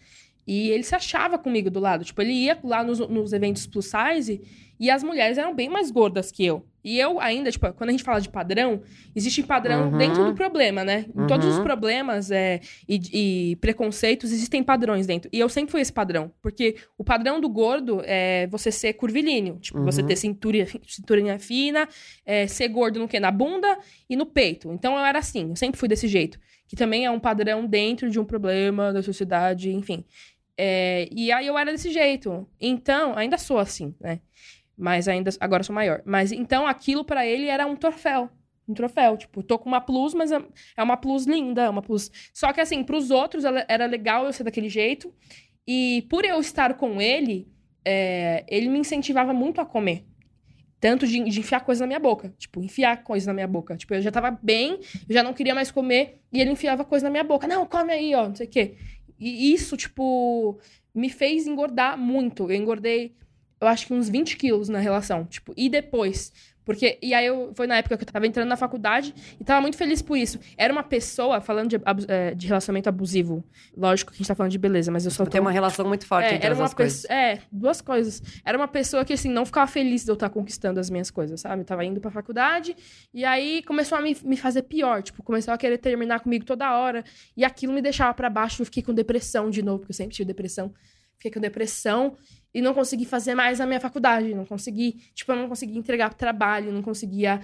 [0.51, 2.03] E ele se achava comigo do lado.
[2.03, 4.41] Tipo, ele ia lá nos, nos eventos plus size
[4.79, 6.65] e as mulheres eram bem mais gordas que eu.
[6.83, 8.81] E eu ainda, tipo, quando a gente fala de padrão,
[9.15, 9.97] existe padrão Uhum.
[9.97, 11.05] dentro do problema, né?
[11.15, 15.29] Em todos os problemas é, e, e preconceitos existem padrões dentro.
[15.31, 16.31] E eu sempre fui esse padrão.
[16.41, 19.59] Porque o padrão do gordo é você ser curvilíneo.
[19.59, 20.07] Tipo, você Uhum.
[20.07, 21.87] ter cintura, cinturinha fina,
[22.25, 23.19] é, ser gordo no quê?
[23.19, 23.77] Na bunda
[24.09, 24.71] e no peito.
[24.71, 26.39] Então eu era assim, eu sempre fui desse jeito.
[26.67, 30.05] Que também é um padrão dentro de um problema da sociedade, enfim.
[30.61, 32.45] É, e aí eu era desse jeito.
[32.59, 34.19] Então, ainda sou assim, né?
[34.77, 36.01] Mas ainda, agora sou maior.
[36.05, 38.29] Mas então aquilo pra ele era um troféu.
[38.67, 39.15] Um troféu.
[39.15, 40.43] Tipo, tô com uma plus, mas é
[40.75, 42.11] é uma plus linda, é uma plus.
[42.33, 45.13] Só que assim, pros outros era legal eu ser daquele jeito.
[45.65, 47.47] E por eu estar com ele,
[47.85, 50.05] é, ele me incentivava muito a comer.
[50.81, 52.33] Tanto de, de enfiar coisa na minha boca.
[52.37, 53.77] Tipo, enfiar coisa na minha boca.
[53.77, 57.05] Tipo, eu já tava bem, eu já não queria mais comer, e ele enfiava coisa
[57.05, 57.47] na minha boca.
[57.47, 58.75] Não, come aí, ó, não sei o quê.
[59.19, 60.57] E isso, tipo,
[60.93, 62.49] me fez engordar muito.
[62.49, 63.15] Eu engordei,
[63.59, 65.25] eu acho que uns 20 quilos na relação.
[65.25, 66.31] Tipo, e depois?
[66.69, 69.59] Porque, e aí eu, foi na época que eu tava entrando na faculdade e tava
[69.59, 70.39] muito feliz por isso.
[70.55, 73.43] Era uma pessoa, falando de, eh, de relacionamento abusivo.
[73.75, 75.87] Lógico que a gente tá falando de beleza, mas eu só Tem tô uma relação
[75.87, 77.05] muito forte é, entre era as uma duas coisas.
[77.05, 78.21] é, duas coisas.
[78.45, 81.41] Era uma pessoa que assim não ficava feliz de eu estar conquistando as minhas coisas,
[81.41, 81.63] sabe?
[81.63, 82.75] Eu tava indo pra faculdade
[83.11, 86.77] e aí começou a me, me fazer pior, tipo, começou a querer terminar comigo toda
[86.77, 87.03] hora
[87.35, 90.15] e aquilo me deixava pra baixo, eu fiquei com depressão de novo, porque eu sempre
[90.15, 90.71] tive depressão.
[91.17, 92.15] Fiquei com depressão
[92.53, 96.13] e não consegui fazer mais a minha faculdade, não consegui, tipo, eu não conseguia entregar
[96.13, 97.41] trabalho, não conseguia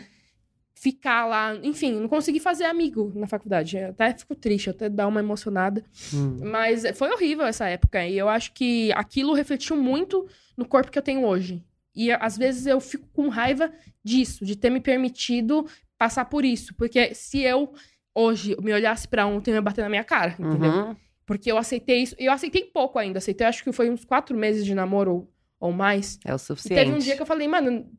[0.74, 3.78] ficar lá, enfim, não consegui fazer amigo na faculdade.
[3.78, 5.84] Eu até fico triste, até dá uma emocionada.
[6.14, 6.40] Hum.
[6.44, 8.06] Mas foi horrível essa época.
[8.06, 11.64] E eu acho que aquilo refletiu muito no corpo que eu tenho hoje.
[11.96, 13.72] E às vezes eu fico com raiva
[14.04, 15.66] disso, de ter me permitido
[15.98, 16.76] passar por isso.
[16.76, 17.74] Porque se eu
[18.14, 20.72] hoje me olhasse pra ontem, eu ia bater na minha cara, entendeu?
[20.72, 20.96] Uhum.
[21.26, 22.16] Porque eu aceitei isso.
[22.20, 23.18] E eu aceitei pouco ainda.
[23.18, 26.20] Aceitei, acho que foi uns quatro meses de namoro ou, ou mais.
[26.26, 26.76] É o E suficiente.
[26.80, 27.90] teve um dia que eu falei, mano,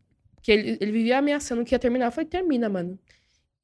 [0.43, 2.07] que ele, ele vivia ameaçando que ia terminar.
[2.07, 2.99] Eu falei, termina, mano.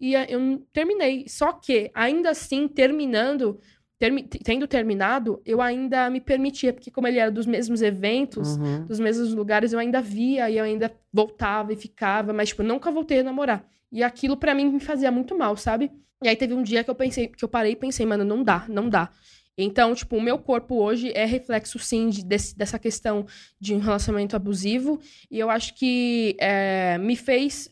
[0.01, 1.27] E eu terminei.
[1.29, 3.61] Só que, ainda assim, terminando,
[4.01, 8.87] termi- tendo terminado, eu ainda me permitia, porque como ele era dos mesmos eventos, Uhum.
[8.87, 12.91] dos mesmos lugares, eu ainda via e eu ainda voltava e ficava, mas, tipo, nunca
[12.91, 13.65] voltei a namorar.
[13.93, 15.93] E aquilo pra mim me fazia muito mal, sabe?
[16.21, 18.43] E aí teve um dia que eu pensei, que eu parei e pensei, mano, não
[18.43, 19.09] dá, não dá.
[19.57, 23.27] Então, tipo, o meu corpo hoje é reflexo, sim, de- desse- dessa questão
[23.61, 24.99] de um relacionamento abusivo.
[25.31, 27.69] E eu acho que é, me fez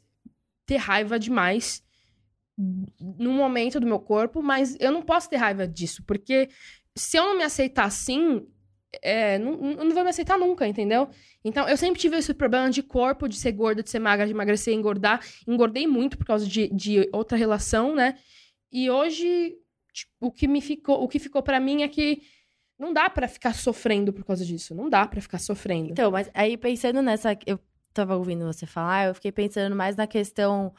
[0.66, 1.82] ter raiva demais
[3.18, 6.48] num momento do meu corpo, mas eu não posso ter raiva disso, porque
[6.94, 8.46] se eu não me aceitar assim,
[9.02, 11.08] é, não, não vou me aceitar nunca, entendeu?
[11.44, 14.32] Então, eu sempre tive esse problema de corpo, de ser gorda, de ser magra, de
[14.32, 15.24] emagrecer, engordar.
[15.46, 18.18] Engordei muito por causa de, de outra relação, né?
[18.70, 19.56] E hoje,
[19.92, 22.22] tipo, o que me ficou, o que ficou para mim é que
[22.78, 24.74] não dá pra ficar sofrendo por causa disso.
[24.74, 25.90] Não dá pra ficar sofrendo.
[25.90, 27.38] Então, mas aí pensando nessa.
[27.46, 27.60] Eu
[27.92, 30.72] tava ouvindo você falar, eu fiquei pensando mais na questão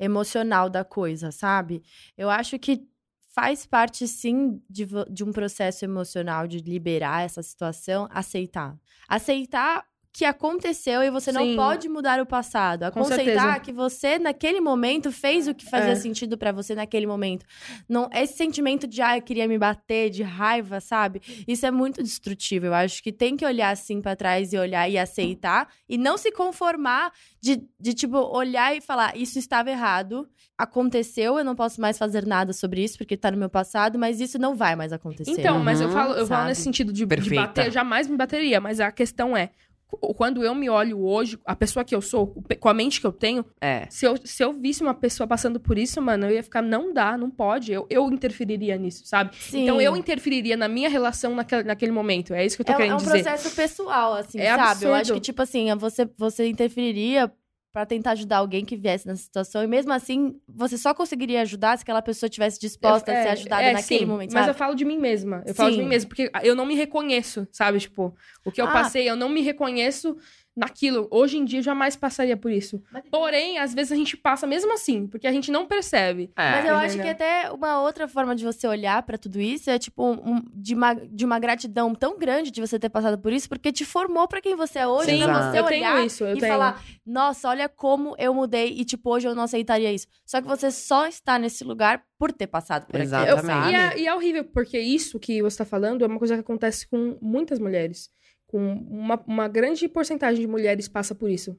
[0.00, 1.82] emocional da coisa, sabe?
[2.16, 2.88] Eu acho que
[3.34, 8.76] faz parte, sim, de, de um processo emocional de liberar essa situação, aceitar.
[9.08, 9.84] Aceitar
[10.16, 11.56] que aconteceu e você não Sim.
[11.56, 12.88] pode mudar o passado.
[12.92, 13.60] Com Aceitar certeza.
[13.60, 15.96] que você, naquele momento, fez o que fazia É.
[15.96, 17.44] sentido pra você naquele momento.
[17.88, 21.20] Não, esse sentimento de, ah, eu queria me bater, de raiva, sabe?
[21.48, 22.66] Isso é muito destrutivo.
[22.66, 26.16] Eu acho que tem que olhar assim pra trás e olhar e aceitar e não
[26.16, 31.80] se conformar de, de tipo, olhar e falar: Isso estava errado, aconteceu, eu não posso
[31.80, 34.92] mais fazer nada sobre isso porque tá no meu passado, mas isso não vai mais
[34.92, 35.32] acontecer.
[35.32, 38.16] Então, mas eu Uhum, falo, eu falo nesse sentido de, de bater, eu jamais me
[38.16, 39.50] bateria, mas a questão é,
[39.96, 43.12] quando eu me olho hoje, a pessoa que eu sou, com a mente que eu
[43.12, 43.86] tenho, É.
[43.90, 46.92] se eu, se eu visse uma pessoa passando por isso, mano, eu ia ficar, não
[46.92, 47.72] dá, não pode.
[47.72, 49.34] Eu, eu interferiria nisso, sabe?
[49.36, 49.62] Sim.
[49.62, 52.34] Então eu interferiria na minha relação naquele, naquele momento.
[52.34, 53.22] É isso que eu tô é, querendo é um dizer.
[53.22, 54.60] processo pessoal, assim, É sabe?
[54.62, 54.94] Eu absurdo.
[54.94, 57.30] acho que, tipo assim, você, você interferiria
[57.74, 59.60] pra tentar ajudar alguém que viesse nessa situação.
[59.60, 63.64] E mesmo assim, você só conseguiria ajudar se aquela pessoa estivesse disposta a ser ajudada
[63.64, 64.50] é, naquele sim, momento, Mas sabe?
[64.50, 65.42] eu falo de mim mesma.
[65.44, 65.82] Eu falo de Sim.
[65.82, 67.80] mim mesma, porque eu não me reconheço, sabe?
[67.80, 68.70] Tipo, o que eu Ah.
[68.70, 70.16] passei, eu não me reconheço
[70.56, 71.08] naquilo.
[71.10, 72.82] Hoje em dia eu jamais passaria por isso.
[72.92, 76.30] Mas- Porém, às vezes a gente passa mesmo assim, porque a gente não percebe.
[76.36, 76.50] É.
[76.52, 79.78] Mas eu acho que até uma outra forma de você olhar pra tudo isso é
[79.78, 83.48] tipo um- de, uma, de uma gratidão tão grande de você ter passado por isso,
[83.48, 86.24] porque te formou pra quem você é hoje, Sim, pra você eu olhar tenho isso,
[86.24, 86.52] eu e tenho.
[86.52, 90.06] falar, nossa, olha como eu mudei e tipo hoje eu não aceitaria isso.
[90.24, 93.70] Só que você só está nesse lugar por ter passado por aquilo, Exatamente.
[93.70, 96.40] E é, e é horrível, porque isso que você tá falando é uma coisa que
[96.40, 98.08] acontece com muitas mulheres.
[98.56, 101.56] Uma, uma grande porcentagem de mulheres passa por isso.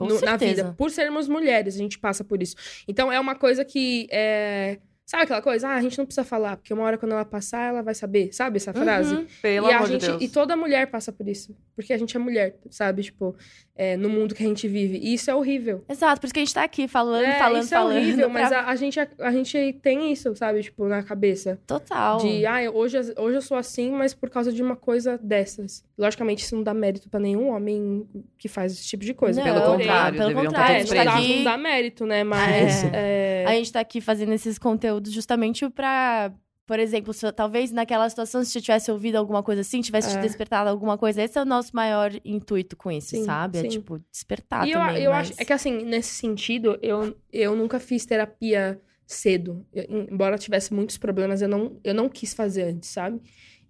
[0.00, 0.74] No- na vida.
[0.76, 2.56] Por sermos mulheres, a gente passa por isso.
[2.88, 4.78] Então é uma coisa que é.
[5.06, 5.68] Sabe aquela coisa?
[5.68, 8.32] Ah, a gente não precisa falar, porque uma hora quando ela passar, ela vai saber.
[8.34, 9.14] Sabe essa frase?
[9.14, 9.26] Uhum.
[9.40, 10.22] Pelo e a amor gente, de Deus.
[10.22, 11.56] E toda mulher passa por isso.
[11.76, 13.04] Porque a gente é mulher, sabe?
[13.04, 13.36] Tipo,
[13.76, 14.98] é, no mundo que a gente vive.
[14.98, 15.84] E isso é horrível.
[15.88, 17.96] Exato, por isso que a gente tá aqui falando, é, falando, isso falando.
[17.96, 20.62] é horrível, mas pra- a, a gente, a, gente tem isso, sabe?
[20.62, 21.60] Tipo, na cabeça.
[21.66, 22.18] Total.
[22.18, 25.84] De, ah, eu- hoje, hoje eu sou assim, mas por causa de uma coisa dessas.
[25.96, 29.40] Logicamente, isso não dá mérito pra nenhum homem que faz esse tipo de coisa.
[29.40, 31.56] Não, Pelo Porém, contrário, pelo deveriam contrário, É, a não tá dá, aqui- não dá
[31.58, 32.24] mérito, né?
[32.24, 32.84] Mas.
[32.92, 36.32] é, A gente tá aqui fazendo esses conteúdos justamente pra.
[36.66, 40.10] Por exemplo, se eu- talvez naquela situação, se eu tivesse ouvido alguma coisa assim, tivesse
[40.10, 40.20] te É.
[40.20, 43.58] despertado alguma coisa, esse é o nosso maior intuito com isso, Sim, sabe?
[43.58, 43.68] É sim.
[43.68, 45.02] tipo, despertar e eu, também.
[45.04, 45.30] eu mas...
[45.30, 45.40] acho.
[45.40, 49.64] É que assim, nesse sentido, eu, eu nunca fiz terapia cedo.
[49.72, 53.20] Eu- embora eu tivesse muitos problemas, eu não, eu não quis fazer antes, sabe?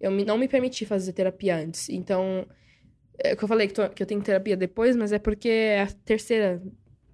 [0.01, 1.91] Eu me- não me permiti fazer terapia antes.
[1.91, 2.47] Então.
[3.19, 5.49] É o que eu falei que, tô- que eu tenho terapia depois, mas é porque
[5.49, 6.63] é a terceira.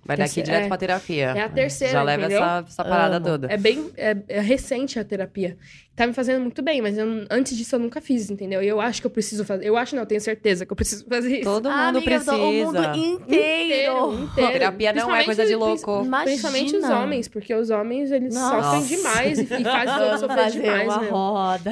[0.04, 1.26] Vai daqui é- direto pra terapia.
[1.36, 1.92] É a terceira.
[1.92, 2.42] Já leva entendeu?
[2.42, 3.26] essa, essa parada Amo.
[3.26, 3.46] toda.
[3.52, 3.90] É bem.
[3.96, 5.56] É, é recente a terapia.
[5.94, 8.62] Tá me fazendo muito bem, mas eu antes disso eu nunca fiz, entendeu?
[8.62, 9.64] E eu acho que eu preciso fazer.
[9.66, 11.44] Eu acho, não, eu tenho certeza que eu preciso fazer isso.
[11.44, 12.34] Todo Ah, mundo amiga, precisa.
[12.36, 14.14] O mundo inteiro.
[14.24, 14.52] inteiro.
[14.52, 16.02] Terapia não é coisa de louco.
[16.04, 16.24] Imagina.
[16.24, 18.78] Principalmente os homens, porque os homens, eles Nossa.
[18.80, 21.10] sofrem demais e, e fazem os outros sofrer fazer demais, uma meu.
[21.10, 21.70] roda.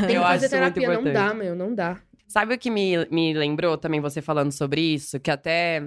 [0.00, 1.96] Tem que Eu acho fazer terapia, não dá, meu, não dá.
[2.28, 5.18] Sabe o que me, me lembrou também você falando sobre isso?
[5.20, 5.84] Que até.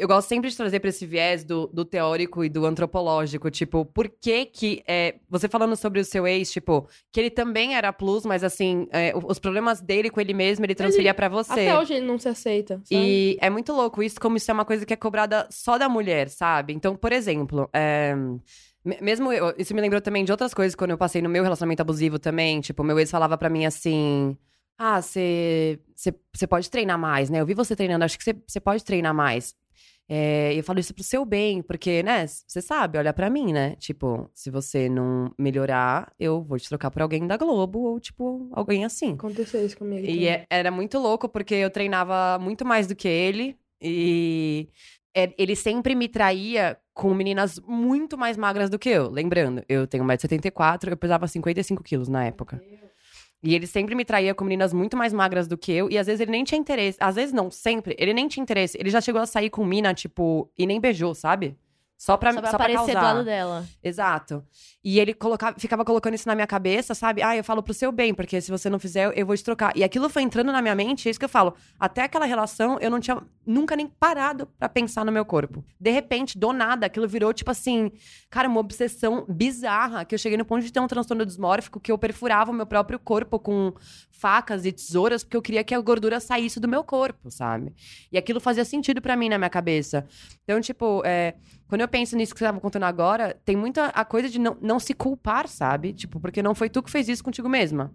[0.00, 3.50] Eu gosto sempre de trazer pra esse viés do, do teórico e do antropológico.
[3.50, 4.82] Tipo, por que que.
[4.86, 8.86] É, você falando sobre o seu ex, tipo, que ele também era plus, mas assim,
[8.90, 11.52] é, os problemas dele com ele mesmo, ele transferia pra você.
[11.52, 13.00] Até hoje ele não se aceita, sabe?
[13.00, 15.88] E é muito louco isso, como isso é uma coisa que é cobrada só da
[15.88, 16.72] mulher, sabe?
[16.72, 18.14] Então, por exemplo, é,
[18.84, 21.42] me- mesmo eu, isso me lembrou também de outras coisas quando eu passei no meu
[21.42, 22.60] relacionamento abusivo também.
[22.60, 24.36] Tipo, meu ex falava pra mim assim:
[24.78, 25.78] Ah, você
[26.48, 27.40] pode treinar mais, né?
[27.40, 29.54] Eu vi você treinando, acho que você pode treinar mais.
[30.12, 33.76] É, eu falo isso pro seu bem, porque, né, você sabe, olha pra mim, né?
[33.76, 38.48] Tipo, se você não melhorar, eu vou te trocar por alguém da Globo ou, tipo,
[38.52, 39.12] alguém assim.
[39.12, 40.04] Aconteceu isso comigo.
[40.04, 43.56] E é- era muito louco, porque eu treinava muito mais do que ele.
[43.80, 44.68] E
[45.16, 49.08] é- ele sempre me traía com meninas muito mais magras do que eu.
[49.08, 52.60] Lembrando, eu tenho 1,74m, eu pesava 55 quilos na época.
[53.42, 55.90] E ele sempre me traía com meninas muito mais magras do que eu.
[55.90, 56.98] E às vezes ele nem tinha interesse.
[57.00, 57.96] Às vezes não, sempre.
[57.98, 58.76] Ele nem tinha interesse.
[58.78, 61.56] Ele já chegou a sair com mina, tipo, e nem beijou, sabe?
[62.02, 63.12] Só pra, Só pra só pra aparecer do causar.
[63.12, 63.66] lado dela.
[63.84, 64.42] Exato.
[64.82, 67.22] E ele colocava, ficava colocando isso na minha cabeça, sabe?
[67.22, 69.76] Ah, eu falo pro seu bem, porque se você não fizer, eu- vou te trocar.
[69.76, 71.54] E aquilo foi entrando na minha mente, é isso que eu falo.
[71.78, 75.62] Até aquela relação, eu não tinha nunca nem parado pra pensar no meu corpo.
[75.78, 77.92] De repente, do nada, aquilo virou, tipo assim,
[78.30, 81.92] cara, uma obsessão bizarra, que eu cheguei no ponto de ter um transtorno dismórfico, que
[81.92, 83.74] eu perfurava o meu próprio corpo com
[84.10, 87.74] facas e tesouras, porque eu queria que a gordura saísse do meu corpo, sabe?
[88.10, 90.06] E aquilo fazia sentido pra mim na minha cabeça.
[90.44, 91.34] Então, tipo, é,
[91.70, 94.56] quando eu penso nisso que você tava contando agora, tem muita a coisa de não,
[94.60, 95.92] não se culpar, sabe?
[95.92, 97.94] Tipo, porque não foi tu que fez isso contigo mesma.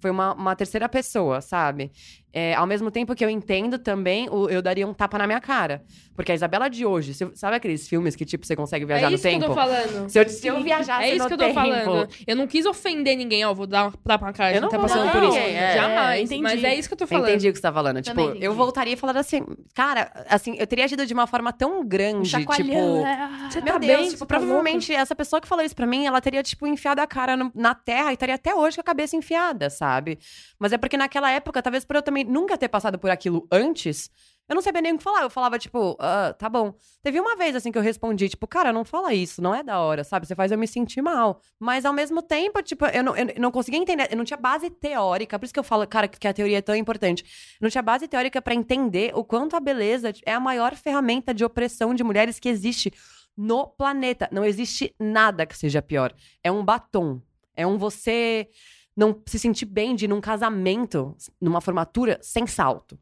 [0.00, 1.92] Foi uma, uma terceira pessoa, sabe?
[2.34, 5.40] É, ao mesmo tempo que eu entendo também, o- eu daria um tapa na minha
[5.40, 5.82] cara.
[6.16, 9.10] Porque a Isabela de hoje, se sabe aqueles filmes que, tipo, você consegue viajar é
[9.10, 9.44] no isso que tempo?
[9.44, 10.08] eu tô falando.
[10.08, 11.54] Se eu, se eu viajasse É isso que eu tô tempo...
[11.54, 12.08] falando.
[12.26, 14.68] Eu não quis ofender ninguém, ó, vou dar um tapa na cara, a Eu não
[14.68, 15.36] tá passando dar por isso.
[15.36, 15.74] é.
[15.74, 16.22] Jamais.
[16.30, 16.42] entendi.
[16.42, 17.28] Mas é isso que eu tô falando.
[17.28, 18.00] entendi o que você tá falando.
[18.02, 19.42] Tipo, eu voltaria e falaria assim,
[19.74, 22.70] cara, assim, eu teria agido de uma forma tão grande, Chacoalhando.
[22.98, 23.02] tipo.
[23.02, 23.48] né?
[23.50, 24.08] Você Meu tá Deus, bem?
[24.10, 27.06] tipo, tá provavelmente essa pessoa que falou isso pra mim, ela teria, tipo, enfiado a
[27.06, 30.18] cara no- na terra e estaria até hoje com a cabeça enfiada, sabe?
[30.58, 34.10] Mas é porque naquela época, talvez por eu também nunca ter passado por aquilo antes,
[34.48, 35.22] eu não sabia nem o que falar.
[35.22, 36.74] Eu falava, tipo, ah, tá bom.
[37.02, 39.80] Teve uma vez, assim, que eu respondi, tipo, cara, não fala isso, não é da
[39.80, 40.26] hora, sabe?
[40.26, 41.40] Você faz eu me sentir mal.
[41.58, 44.68] Mas ao mesmo tempo, tipo, eu não, eu não conseguia entender, eu não tinha base
[44.68, 47.22] teórica, por isso que eu falo, cara, que a teoria é tão importante.
[47.58, 51.32] Eu não tinha base teórica pra entender o quanto a beleza é a maior ferramenta
[51.32, 52.92] de opressão de mulheres que existe
[53.36, 54.28] no planeta.
[54.30, 56.12] Não existe nada que seja pior.
[56.44, 57.22] É um batom.
[57.56, 58.48] É um você
[58.96, 62.98] não se sentir bem de ir num casamento, numa formatura, sem salto.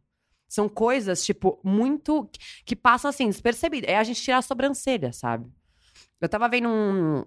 [0.49, 2.29] São coisas, tipo, muito.
[2.65, 3.89] que passam assim, despercebidas.
[3.91, 5.49] É a gente tirar a sobrancelha, sabe?
[6.21, 7.25] Eu tava vendo um,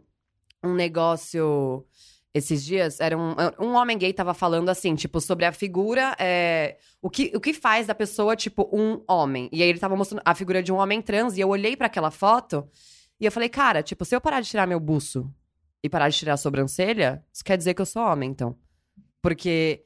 [0.64, 1.86] um negócio
[2.34, 6.16] esses dias, era um, um homem gay tava falando assim, tipo, sobre a figura.
[6.20, 9.50] é, o, que, o que faz da pessoa, tipo, um homem.
[9.52, 11.88] E aí ele tava mostrando a figura de um homem trans, e eu olhei pra
[11.88, 12.68] aquela foto
[13.20, 15.32] e eu falei, cara, tipo, se eu parar de tirar meu buço
[15.84, 18.56] e parar de tirar a sobrancelha, isso quer dizer que eu sou homem, então.
[19.22, 19.84] Porque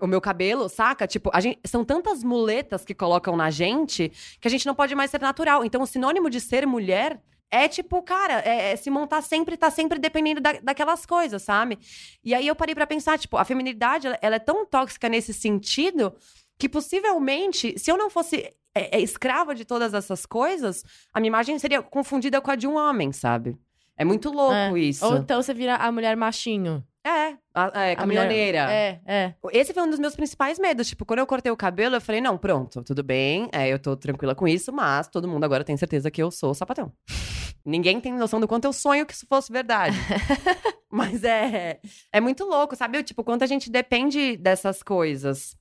[0.00, 1.06] o meu cabelo, saca?
[1.06, 4.94] Tipo, a gente, são tantas muletas que colocam na gente que a gente não pode
[4.94, 5.62] mais ser natural.
[5.64, 9.70] Então, o sinônimo de ser mulher é tipo, cara, é, é se montar sempre, tá
[9.70, 11.78] sempre dependendo da- daquelas coisas, sabe?
[12.24, 15.34] E aí eu parei pra pensar, tipo, a feminilidade, ela, ela é tão tóxica nesse
[15.34, 16.14] sentido
[16.58, 20.82] que possivelmente, se eu não fosse é, é, escrava de todas essas coisas,
[21.12, 23.56] a minha imagem seria confundida com a de um homem, sabe?
[23.96, 24.78] É muito louco É.
[24.78, 25.04] isso.
[25.06, 26.84] Ou então você vira a mulher machinho.
[27.06, 28.62] É, a, é caminhoneira.
[28.64, 29.34] mulher- É, é.
[29.52, 30.88] Esse foi um dos meus principais medos.
[30.88, 33.94] Tipo, quando eu cortei o cabelo, eu falei, não, pronto, tudo bem, é, eu tô
[33.94, 36.90] tranquila com isso, mas todo mundo agora tem certeza que eu sou sapatão.
[37.64, 39.96] Ninguém tem noção do quanto eu sonho que isso fosse verdade.
[40.90, 41.78] mas é,
[42.12, 43.02] é muito louco, sabe?
[43.02, 45.56] Tipo, quanto a gente depende dessas coisas.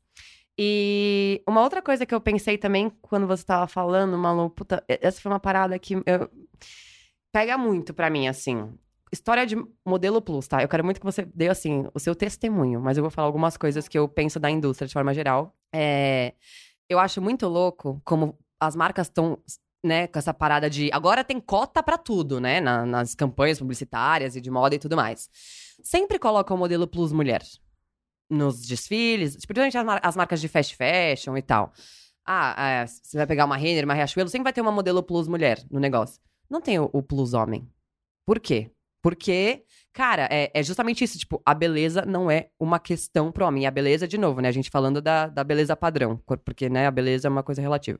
[0.58, 5.20] E uma outra coisa que eu pensei também quando você tava falando, Malu, puta, essa
[5.20, 6.30] foi uma parada que eu-
[7.34, 8.72] pega muito pra mim, assim.
[9.12, 9.56] História de
[9.86, 10.62] modelo plus, tá?
[10.64, 13.58] Eu quero muito que você dê, assim, o seu testemunho, mas eu vou falar algumas
[13.58, 15.56] coisas que eu penso da indústria de forma geral.
[15.74, 16.34] É,
[16.90, 19.38] eu acho muito louco como as marcas estão,
[19.84, 24.36] né, com essa parada de agora tem cota pra tudo, né, na- nas campanhas publicitárias
[24.36, 25.30] e de moda e tudo mais.
[25.84, 27.44] Sempre colocam o modelo plus mulher
[28.30, 31.72] nos desfiles, tipo, principalmente as, mar- as marcas de fast fashion e tal.
[32.26, 35.28] Ah, é, você vai pegar uma Renner, uma Riachuelo, sempre vai ter uma modelo plus
[35.28, 36.22] mulher no negócio.
[36.54, 37.68] Não tem o, o plus homem.
[38.28, 38.70] Por quê?
[39.02, 41.18] Porque, cara, é, é justamente isso.
[41.18, 43.66] Tipo, a beleza não é uma questão pro homem.
[43.66, 44.50] A beleza, de novo, né?
[44.50, 46.16] A gente falando da, da beleza padrão.
[46.46, 48.00] Porque, né, a beleza é uma coisa relativa.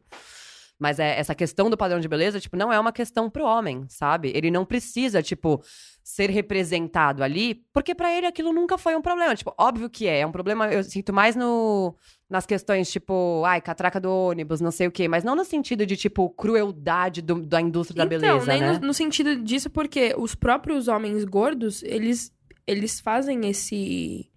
[0.80, 3.86] Mas é, essa questão do padrão de beleza, tipo, não é uma questão pro homem,
[3.90, 4.32] sabe?
[4.36, 5.60] Ele não precisa, tipo,
[6.04, 9.36] ser representado ali, porque pra ele aquilo nunca foi um problema.
[9.36, 10.20] Tipo, óbvio que é.
[10.20, 11.96] É um problema, eu sinto mais no,
[12.34, 15.08] nas questões, tipo, ai, catraca do ônibus, não sei o quê.
[15.08, 18.80] Mas não no sentido de, tipo, crueldade do- da indústria da beleza, então, nem né?
[18.80, 22.34] no, no sentido disso, porque os próprios homens gordos, eles,
[22.66, 24.30] eles fazem esse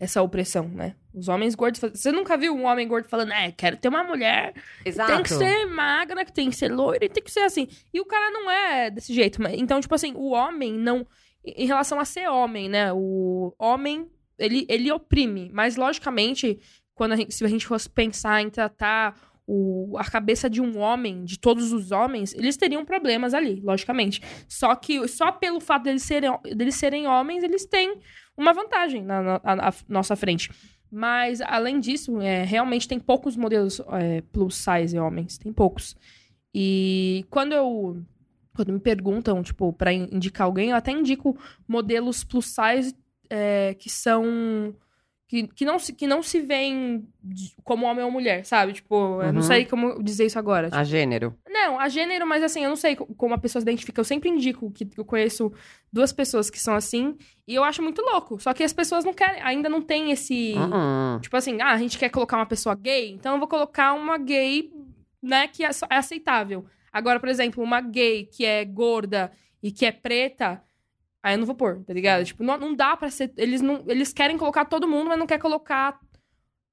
[0.00, 0.94] essa opressão, né?
[1.12, 1.80] Os homens gordos.
[1.80, 4.54] faz- Você nunca viu um homem gordo falando, é, quero ter uma mulher,
[4.84, 5.12] Exato.
[5.12, 7.66] tem que ser magra, que tem que ser loira, e tem que ser assim.
[7.92, 9.42] E o cara não é desse jeito.
[9.42, 11.04] Mas, então, tipo assim, o homem não.
[11.44, 12.92] Em relação a ser homem, né?
[12.92, 14.08] O homem,
[14.38, 15.50] ele, ele oprime.
[15.52, 16.60] Mas, logicamente,
[16.98, 19.14] quando a gente, se a gente fosse pensar em tratar
[19.46, 24.20] o, a cabeça de um homem, de todos os homens, eles teriam problemas ali, logicamente.
[24.46, 27.98] Só que só pelo fato deles serem, deles serem homens, eles têm
[28.36, 30.50] uma vantagem na, na- na- nossa frente.
[30.90, 35.38] Mas, além disso, é, realmente tem poucos modelos é, plus size homens.
[35.38, 35.96] Tem poucos.
[36.54, 38.02] E quando eu.
[38.54, 41.38] Quando me perguntam, tipo, in- indicar alguém, eu até indico
[41.68, 42.94] modelos plus size
[43.30, 44.74] é, que são.
[45.28, 47.06] Que, que, não se, que não se veem
[47.62, 48.72] como homem ou mulher, sabe?
[48.72, 49.32] Tipo, eu Uhum.
[49.32, 50.70] não sei como dizer isso agora.
[50.72, 51.36] A gênero.
[51.46, 54.00] Não, a gênero, mas assim, eu não sei co- como a pessoa se identifica.
[54.00, 55.52] Eu sempre indico que eu conheço
[55.92, 57.14] duas pessoas que são assim,
[57.46, 58.40] e eu acho muito louco.
[58.40, 60.54] Só que as pessoas não querem, ainda não tem esse.
[60.56, 61.20] Uhum.
[61.20, 64.16] Tipo assim, ah, a gente quer colocar uma pessoa gay, então eu vou colocar uma
[64.16, 64.72] gay,
[65.22, 66.64] né, que é, é aceitável.
[66.90, 69.30] Agora, por exemplo, uma gay que é gorda
[69.62, 70.62] e que é preta,
[71.22, 72.24] aí eu não vou pôr, tá ligado?
[72.24, 73.32] Tipo, não, não dá pra ser.
[73.36, 75.98] Eles, não, eles querem colocar todo mundo, mas não quer colocar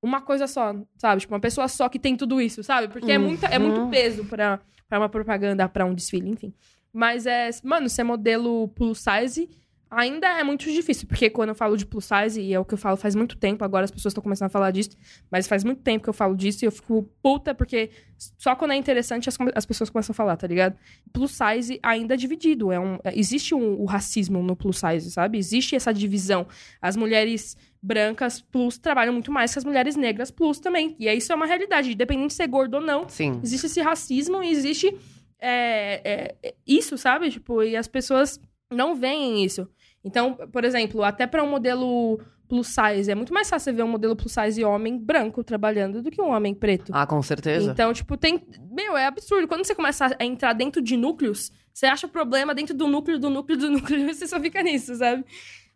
[0.02, 1.22] uma coisa só, sabe?
[1.22, 2.88] Tipo, uma pessoa só que tem tudo isso, sabe?
[2.90, 3.90] Porque é, muita, é muito Uhum.
[3.90, 6.54] peso pra, pra uma propaganda, pra um desfile, enfim.
[6.94, 7.50] Mas é.
[7.64, 9.50] Mano, ser modelo plus size
[9.96, 11.08] ainda é muito difícil.
[11.08, 13.38] Porque quando eu falo de plus size, e é o que eu falo faz muito
[13.38, 14.92] tempo, agora as pessoas estão começando a falar disso,
[15.32, 17.90] mas faz muito tempo que eu falo disso e eu fico puta, porque
[18.38, 20.78] só quando é interessante as, as pessoas começam a falar, tá ligado?
[21.12, 22.72] Plus size ainda é dividido.
[22.72, 25.38] É um, é- existe um, o racismo no plus size, sabe?
[25.38, 26.46] Existe essa divisão.
[26.82, 30.96] As mulheres brancas plus trabalham muito mais que as mulheres negras plus também.
[31.00, 31.92] E é isso é uma realidade.
[31.92, 33.40] Independente de ser gordo ou não, Sim.
[33.44, 34.96] existe esse racismo e existe
[35.40, 36.02] é,
[36.44, 37.30] é, isso, sabe?
[37.30, 38.40] Tipo, e as pessoas
[38.72, 39.68] não veem isso.
[40.06, 43.84] Então, por exemplo, até para um modelo plus size, é muito mais fácil você ver
[43.84, 46.92] um modelo plus size homem branco trabalhando do que um homem preto.
[46.94, 47.72] Ah, com certeza.
[47.72, 48.40] Então, tipo, tem.
[48.72, 49.48] Meu, é absurdo.
[49.48, 53.32] Quando você começa a entrar dentro de núcleos, você acha problema dentro do núcleo, do
[53.32, 55.26] núcleo, do núcleo, e você só fica nisso, sabe?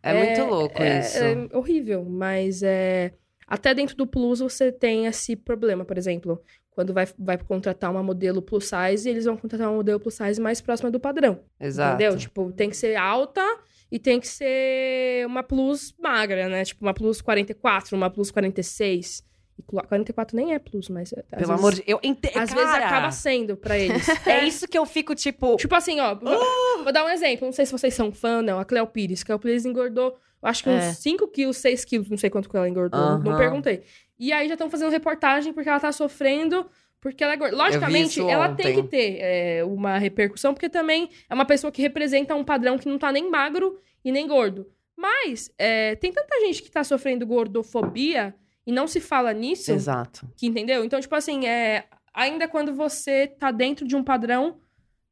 [0.00, 1.18] é, muito louco é, isso.
[1.18, 3.12] É horrível, mas é.
[3.48, 6.40] Até dentro do Plus você tem esse problema, por exemplo.
[6.70, 10.40] Quando vai, vai contratar uma modelo plus size, eles vão contratar uma modelo plus size
[10.40, 11.40] mais próxima do padrão.
[11.60, 11.96] Exato.
[11.96, 12.16] Entendeu?
[12.16, 13.44] Tipo, tem que ser alta
[13.90, 16.64] e tem que ser uma plus magra, né?
[16.64, 19.24] Tipo, uma plus 44, uma plus 46.
[19.58, 21.12] E clu- 44 nem é plus, mas.
[21.12, 21.82] às Pelo vezes- amor de...
[21.86, 22.28] Eu ente...
[22.28, 24.06] Às Cara, vezes acaba sendo pra eles.
[24.26, 25.56] É isso que eu fico, tipo...
[25.56, 26.14] Tipo assim, ó.
[26.14, 27.44] Vou, vou dar um exemplo.
[27.46, 28.58] Não sei se vocês são fã, não.
[28.58, 29.22] A Cleo Pires.
[29.22, 30.92] A Cleo Pires engordou, acho que uns É.
[30.94, 32.08] 5 quilos, 6 quilos.
[32.08, 33.18] Não sei quanto que ela engordou.
[33.18, 33.82] Não perguntei.
[34.18, 36.66] E aí já estão fazendo reportagem porque ela tá sofrendo.
[37.00, 37.56] Porque ela é gorda.
[37.56, 38.82] Logicamente, ela tem ontem.
[38.82, 42.88] que ter é, uma repercussão, porque também é uma pessoa que representa um padrão que
[42.88, 44.70] não tá nem magro e nem gordo.
[44.96, 48.34] Mas é, tem tanta gente que tá sofrendo gordofobia
[48.66, 49.72] e não se fala nisso.
[49.72, 50.28] Exato.
[50.36, 50.84] Que entendeu?
[50.84, 54.60] Então, tipo assim, é, ainda quando você tá dentro de um padrão,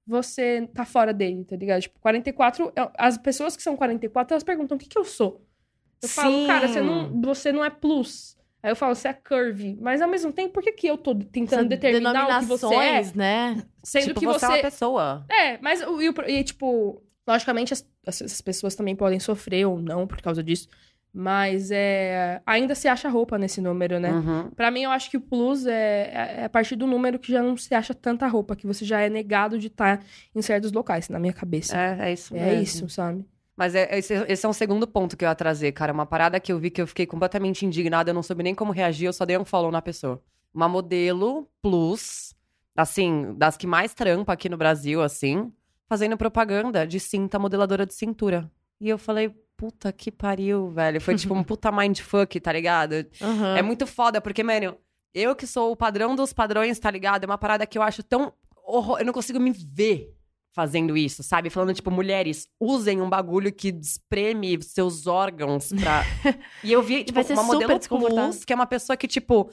[0.07, 1.83] você tá fora dele, tá ligado?
[1.83, 5.43] Tipo, 44, é- as pessoas que são 44, elas perguntam o que que eu sou.
[6.03, 6.47] Eu falo, Sim.
[6.47, 8.38] cara, você não, você não é plus.
[8.69, 9.79] Aí eu falo, você é curvy.
[9.81, 12.75] Mas ao mesmo tempo, por que, que eu tô tentando São determinar o que você
[12.75, 13.03] é?
[13.15, 13.63] né?
[13.83, 14.45] Sendo tipo, que você você.
[14.45, 15.25] é uma pessoa.
[15.31, 20.21] É, mas e, e, tipo, logicamente as, as- pessoas também podem sofrer ou não por
[20.21, 20.69] causa disso.
[21.11, 24.13] Mas é, ainda se acha roupa nesse número, né?
[24.13, 24.51] Uhum.
[24.51, 26.11] Pra mim, eu acho que o plus é,
[26.41, 29.01] é a partir do número que já não se acha tanta roupa, que você já
[29.01, 30.05] é negado de estar
[30.35, 31.75] em certos locais, na minha cabeça.
[31.77, 32.63] É, é isso É, mesmo.
[32.63, 33.25] isso, sabe?
[33.59, 35.93] Mas é- esse, esse é um segundo ponto que eu ia trazer, cara.
[35.93, 38.71] Uma parada que eu vi que eu fiquei completamente indignada, eu não soube nem como
[38.71, 40.23] reagir, eu só dei um follow na pessoa.
[40.55, 42.37] Uma modelo plus,
[42.77, 45.53] assim, das que mais trampa aqui no Brasil, assim,
[45.89, 48.49] fazendo propaganda de cinta modeladora de cintura.
[48.81, 51.01] E eu falei, puta que pariu, velho.
[51.01, 53.05] Foi tipo um puta mindfuck, tá ligado?
[53.21, 53.57] Aham.
[53.57, 54.77] É muito foda, porque, mano,
[55.13, 57.25] eu que sou o padrão dos padrões, tá ligado?
[57.25, 58.33] É uma parada que eu acho tão
[58.65, 59.01] horror...
[59.01, 60.15] Eu não consigo me ver
[60.59, 61.51] fazendo isso, sabe?
[61.51, 66.03] Falando, tipo, mulheres, usem um bagulho que espreme seus órgãos pra...
[66.65, 69.49] e eu vi, tipo, uma modelo plus, que é uma pessoa que, tipo...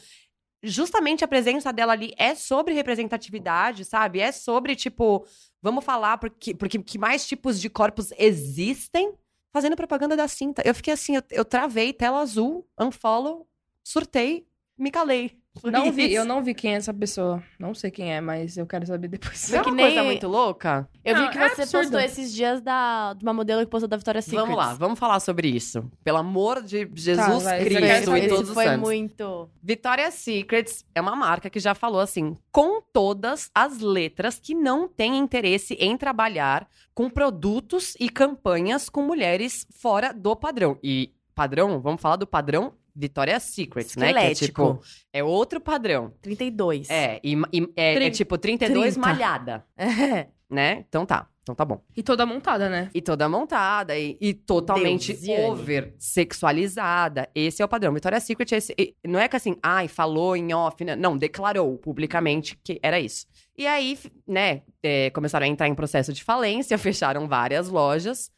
[0.64, 4.20] Justamente a presença dela ali é sobre representatividade, sabe?
[4.20, 5.24] É sobre, tipo...
[5.62, 9.14] Vamos falar porque, porque que mais tipos de corpos existem
[9.54, 10.64] fazendo propaganda da cinta.
[10.66, 13.48] Eu fiquei assim, eu, eu travei, tela azul, unfollow,
[13.84, 14.48] surtei,
[14.78, 15.38] me calei.
[15.62, 17.42] Foi Não vi, eu não vi quem é essa pessoa.
[17.58, 19.50] Não sei quem é, mas eu quero saber depois.
[19.50, 20.90] Não é que uma nem- coisa muito louca?
[21.02, 21.82] Eu Não, vi que é você absurdo.
[21.84, 24.42] postou esses dias da, de uma modelo que postou da Victoria's Secret.
[24.42, 25.90] Vamos lá, vamos falar sobre isso.
[26.04, 28.82] Pelo amor de Jesus vai, Cristo esse e foi- todos os foi santos.
[28.82, 29.50] muito...
[29.64, 34.90] Victoria's Secrets é uma marca que já falou assim, com todas as letras que não
[34.90, 40.78] tem interesse em trabalhar com produtos e campanhas com mulheres fora do padrão.
[40.84, 44.14] E padrão, vamos falar do padrão Victoria's Secret, né?
[44.14, 44.80] Que é tipo,
[45.12, 46.14] é outro padrão.
[46.22, 46.90] 32.
[46.90, 49.00] É, e, e- é, é Trin- tipo 32 30.
[49.08, 50.28] malhada, É.
[50.50, 50.86] né?
[50.88, 51.82] Então tá, então tá bom.
[51.98, 52.90] E toda montada, né?
[52.94, 55.44] E toda montada e, e totalmente Deusiane.
[55.44, 57.30] over sexualizada.
[57.34, 57.94] Esse é o padrão.
[57.94, 60.96] Victoria's Secret é esse, e não é que assim, ai, falou em off, né?
[60.96, 63.26] não, declarou publicamente que era isso.
[63.58, 68.32] E aí, né, é, começaram a entrar em processo de falência, fecharam várias lojas.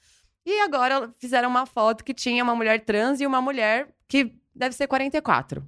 [0.45, 4.75] E agora fizeram uma foto que tinha uma mulher trans e uma mulher que deve
[4.75, 5.63] ser 44.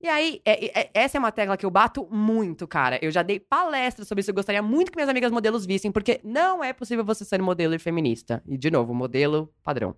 [0.00, 2.98] E aí, é- é- essa é uma tecla que eu bato muito, cara.
[3.00, 4.30] Eu já dei palestra sobre isso.
[4.30, 7.72] Eu gostaria muito que minhas amigas modelos vissem, porque não é possível você ser modelo
[7.72, 8.42] e feminista.
[8.44, 9.94] E, de novo, modelo padrão.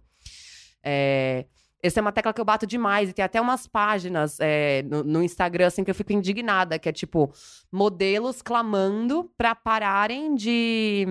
[0.82, 1.46] É,
[1.82, 3.08] essa é uma tecla que eu bato demais.
[3.08, 6.78] E tem até umas páginas é, no, no Instagram, assim, que eu fico indignada.
[6.78, 7.32] Que é, tipo,
[7.72, 11.06] modelos clamando pra pararem de...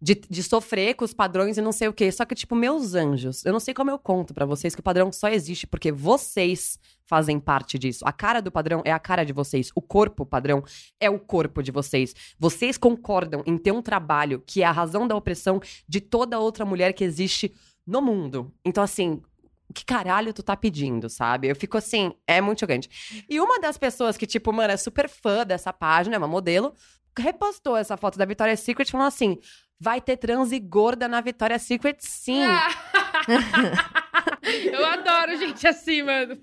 [0.00, 2.10] De, de sofrer com os padrões e não sei o quê.
[2.10, 4.82] Só que, tipo, meus anjos, eu não sei como eu conto pra vocês que o
[4.82, 8.04] padrão só existe porque vocês fazem parte disso.
[8.06, 9.70] A cara do padrão é a cara de vocês.
[9.74, 10.64] O corpo padrão
[10.98, 12.14] é o corpo de vocês.
[12.38, 16.64] Vocês concordam em ter um trabalho que é a razão da opressão de toda outra
[16.64, 17.54] mulher que existe
[17.86, 18.52] no mundo.
[18.64, 19.20] Então, assim,
[19.68, 21.48] o que caralho tu tá pedindo, sabe?
[21.48, 23.24] Eu fico assim, é muito chocante.
[23.28, 26.74] E uma das pessoas que, tipo, mano, é super fã dessa página, é uma modelo,
[27.18, 29.38] repostou essa foto da Victoria's Secret falando assim:
[29.82, 32.40] vai ter trans e gorda na Victoria's Secret, sim.
[34.72, 36.36] eu adoro gente assim, mano.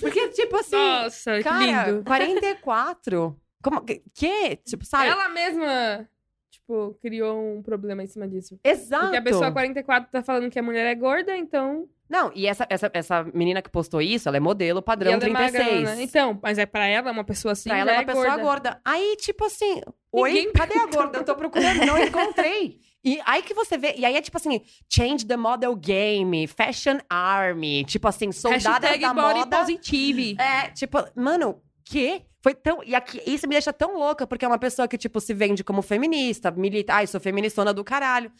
[0.00, 2.04] Porque, tipo assim, Nossa, que cara, lindo.
[2.04, 3.34] 44.
[3.62, 4.02] Como que?
[4.12, 4.56] que?
[4.56, 5.08] Tipo, sabe?
[5.08, 6.06] Ela mesma,
[6.50, 8.60] tipo, criou um problema em cima disso.
[8.62, 9.04] Exato.
[9.04, 11.88] Porque a pessoa 44 tá falando que a mulher é gorda, então.
[12.12, 15.20] Não, e essa, essa, essa menina que postou isso, ela é modelo e padrão ela
[15.20, 15.88] 36.
[15.88, 16.02] é.
[16.02, 17.70] Então, mas é pra ela, uma pessoa assim.
[17.70, 18.42] pra ela já é uma pessoa gorda.
[18.42, 18.80] gorda.
[18.84, 19.80] Aí, tipo assim,
[20.12, 21.18] oi, Ninguém- cadê a gorda?
[21.20, 22.80] Eu tô procurando, não encontrei.
[23.02, 24.60] E aí que você vê, e aí é tipo assim,
[24.92, 29.56] change the model game, fashion army, tipo assim, soldadas Hashtag da body moda.
[29.60, 30.36] positive.
[30.38, 32.26] É, tipo, mano, que?
[32.42, 32.82] Foi tão.
[32.84, 35.64] E aqui, isso me deixa tão louca, porque é uma pessoa que, tipo, se vende
[35.64, 36.92] como feminista, milita.
[36.92, 38.30] Ai, sou feministona do caralho.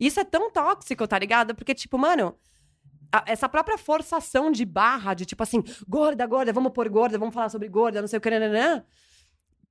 [0.00, 1.54] Isso é tão tóxico, tá ligado?
[1.54, 2.34] Porque, tipo, mano.
[3.12, 7.34] A- essa própria forçação de barra, de tipo assim, gorda, gorda, vamos pôr gorda, vamos
[7.34, 8.82] falar sobre gorda, não sei o que, nananã.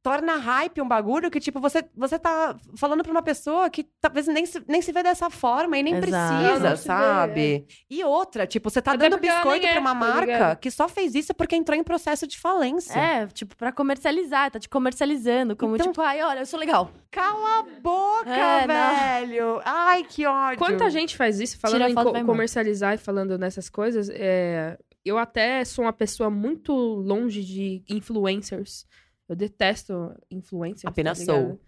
[0.01, 4.27] Torna hype um bagulho que, tipo, você, você tá falando pra uma pessoa que talvez
[4.27, 6.07] nem se, nem se vê dessa forma e nem Exato.
[6.35, 7.67] precisa, Não se vê, sabe?
[7.89, 10.71] E outra, tipo, você tá Até dando biscoito nem pra é, uma tá marca que
[10.71, 12.97] só fez isso porque entrou em processo de falência.
[12.97, 15.55] É, tipo, pra comercializar, tá te comercializando.
[15.55, 16.89] Como, Então- tipo, ai, olha, eu sou legal.
[17.11, 18.95] Cala a boca, É, não.
[18.95, 19.61] velho!
[19.65, 20.59] Ai, que ódio!
[20.59, 25.17] Quanta gente faz isso, falando Tira em co- comercializar e falando nessas coisas, é, eu
[25.17, 28.85] até sou uma pessoa muito longe de influencers.
[29.29, 30.85] Eu detesto influencers.
[30.85, 31.59] Apenas tá sou.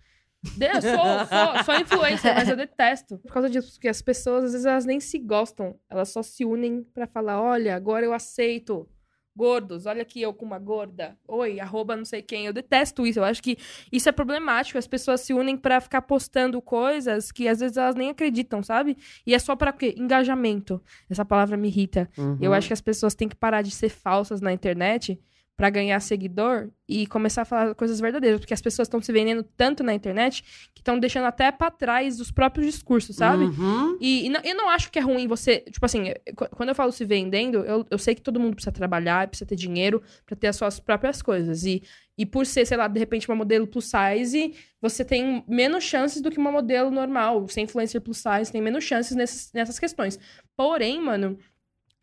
[0.58, 3.20] De- Eu sou, sou, sou influencer, mas eu detesto.
[3.20, 5.76] Por causa disso, porque as pessoas, às vezes, elas nem se gostam.
[5.90, 8.90] Elas só se unem pra falar, olha, agora eu aceito.
[9.34, 11.18] Gordos, olha aqui eu com uma gorda.
[11.26, 12.48] Oi, arroba não sei quem.
[12.48, 13.20] Eu detesto isso.
[13.20, 13.58] Eu acho que
[13.90, 14.78] isso é problemático.
[14.78, 18.98] As pessoas se unem pra ficar postando coisas que às vezes elas nem acreditam, sabe?
[19.26, 19.96] E é só pra quê?
[19.98, 20.84] Engajamento.
[21.10, 22.10] Essa palavra me irrita.
[22.18, 22.38] Uhum.
[22.42, 25.18] Eu acho que as pessoas têm que parar de ser falsas na internet
[25.62, 29.44] pra ganhar seguidor e começar a falar coisas verdadeiras, porque as pessoas estão se vendendo
[29.44, 30.42] tanto na internet
[30.74, 33.44] que estão deixando até pra trás os próprios discursos, sabe?
[33.44, 33.96] Uhum.
[34.02, 35.60] E, e não- eu não acho que é ruim você.
[35.70, 36.06] Tipo assim,
[36.36, 39.48] qu- quando eu falo se vendendo, eu, eu sei que todo mundo precisa trabalhar, precisa
[39.48, 41.64] ter dinheiro pra ter as suas próprias coisas.
[41.64, 41.84] E,
[42.18, 46.24] e por ser, sei lá, de repente uma modelo plus size, você tem menos chances
[46.24, 47.48] do que uma modelo normal.
[47.50, 50.18] Ser influencer plus size tem menos chances nesses, nessas questões.
[50.58, 51.38] Porém, mano,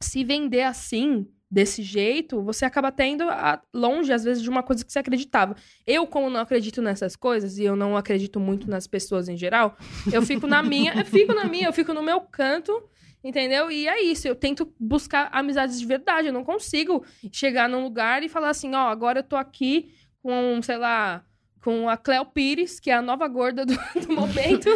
[0.01, 3.25] se vender assim, desse jeito, você acaba tendo
[3.73, 5.57] longe, às vezes, de uma coisa que você acreditava.
[5.87, 9.77] Eu, como não acredito nessas coisas, e eu não acredito muito nas pessoas em geral,
[10.13, 12.83] eu fico na minha, eu fico na minha, eu fico no meu canto,
[13.25, 13.71] entendeu?
[13.71, 18.23] E é isso, eu tento buscar amizades de verdade, eu não consigo chegar num lugar
[18.23, 19.93] e falar assim, ó, agora eu tô aqui
[20.23, 21.25] com, sei lá,
[21.69, 23.75] com a Cleo Pires, que é a nova gorda do,
[24.07, 24.71] do momento,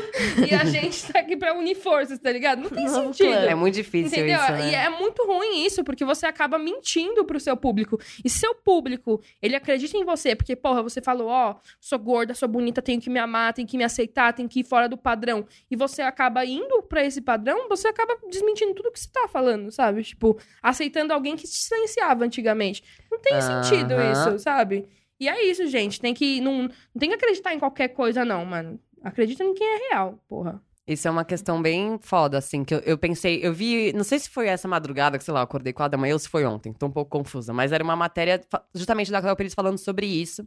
[0.47, 2.61] e a gente tá aqui pra unir forças, tá ligado?
[2.61, 3.29] Não tem Novo sentido.
[3.29, 3.37] clã.
[3.47, 4.39] É muito difícil Entendeu?
[4.39, 4.71] isso, né?
[4.71, 7.99] E é muito ruim isso, porque você acaba mentindo pro seu público.
[8.23, 12.35] E se seu público, ele acredita em você, porque, porra, você falou, ó, sou gorda,
[12.35, 14.99] sou bonita, tenho que me amar, tenho que me aceitar, tenho que ir fora do
[14.99, 15.47] padrão.
[15.71, 19.71] E você acaba indo pra esse padrão, você acaba desmentindo tudo que você tá falando,
[19.71, 20.03] sabe?
[20.03, 22.83] Tipo, aceitando alguém que te silenciava antigamente.
[23.11, 23.63] Não tem Aham.
[23.63, 24.87] sentido isso, sabe?
[25.23, 26.01] E é isso, gente.
[26.01, 26.41] Tem que.
[26.41, 28.81] Não, não tem que acreditar em qualquer coisa, não, mano.
[29.05, 30.61] Acredita em quem é real, porra.
[30.85, 34.19] Isso é uma questão bem foda, assim, que eu, eu pensei, eu vi, não sei
[34.19, 36.45] se foi essa madrugada, que sei lá, eu acordei quatro da manhã ou se foi
[36.45, 38.41] ontem, tô um pouco confusa, mas era uma matéria
[38.75, 40.45] justamente da Cléo Pires falando sobre isso.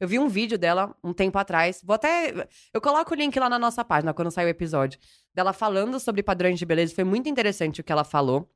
[0.00, 3.50] Eu vi um vídeo dela um tempo atrás, vou até, eu coloco o link lá
[3.50, 4.98] na nossa página quando sair o episódio,
[5.34, 8.48] dela falando sobre padrões de beleza, foi muito interessante o que ela falou.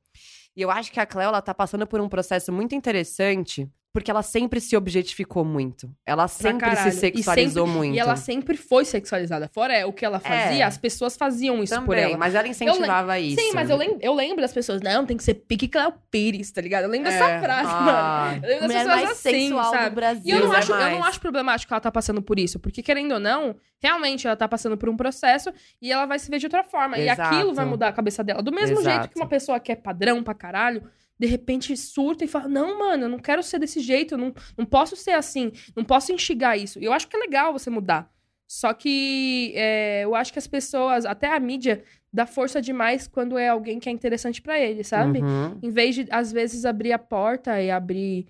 [0.55, 4.11] E eu acho que a Cléo, ela tá passando por um processo muito interessante, porque
[4.11, 5.89] ela sempre se objetificou muito.
[6.05, 7.95] Ela sempre se E sexualizou sempre- muito.
[7.95, 9.49] E ela sempre foi sexualizada.
[9.51, 10.63] Fora é, o que ela fazia, É.
[10.63, 12.17] as pessoas faziam isso por Também, ela.
[12.17, 13.41] mas ela incentivava isso.
[13.41, 16.51] Sim, mas eu lembro, eu lembro das pessoas, não, tem que ser pique Cléo Pires,
[16.51, 16.83] tá ligado?
[16.83, 17.39] Eu lembro dessa É.
[17.41, 17.81] frase, Ah.
[17.81, 18.45] mano.
[18.45, 19.89] Eu lembro das pessoas mais assim, sexual sabe?
[19.89, 20.21] do Brasil.
[20.25, 21.05] E eu não, acho, eu não mais.
[21.07, 24.47] acho problemático que ela tá passando por isso, porque querendo ou não, realmente ela tá
[24.47, 26.97] passando por um processo e ela vai se ver de outra forma.
[26.97, 27.21] E Exato.
[27.35, 28.43] aquilo vai mudar a cabeça dela.
[28.43, 28.89] Do mesmo Exato.
[28.97, 30.83] jeito que uma pessoa que é padrão pra caralho,
[31.19, 34.33] de repente surta e fala: Não, mano, eu não quero ser desse jeito, eu não,
[34.57, 36.79] não posso ser assim, não posso enxergar isso.
[36.79, 38.09] E eu acho que é legal você mudar.
[38.47, 43.37] Só que é, eu acho que as pessoas, até a mídia, dá força demais quando
[43.37, 45.19] é alguém que é interessante pra ele, sabe?
[45.21, 45.59] Uhum.
[45.61, 48.25] Em vez de, às vezes, abrir a porta e abrir.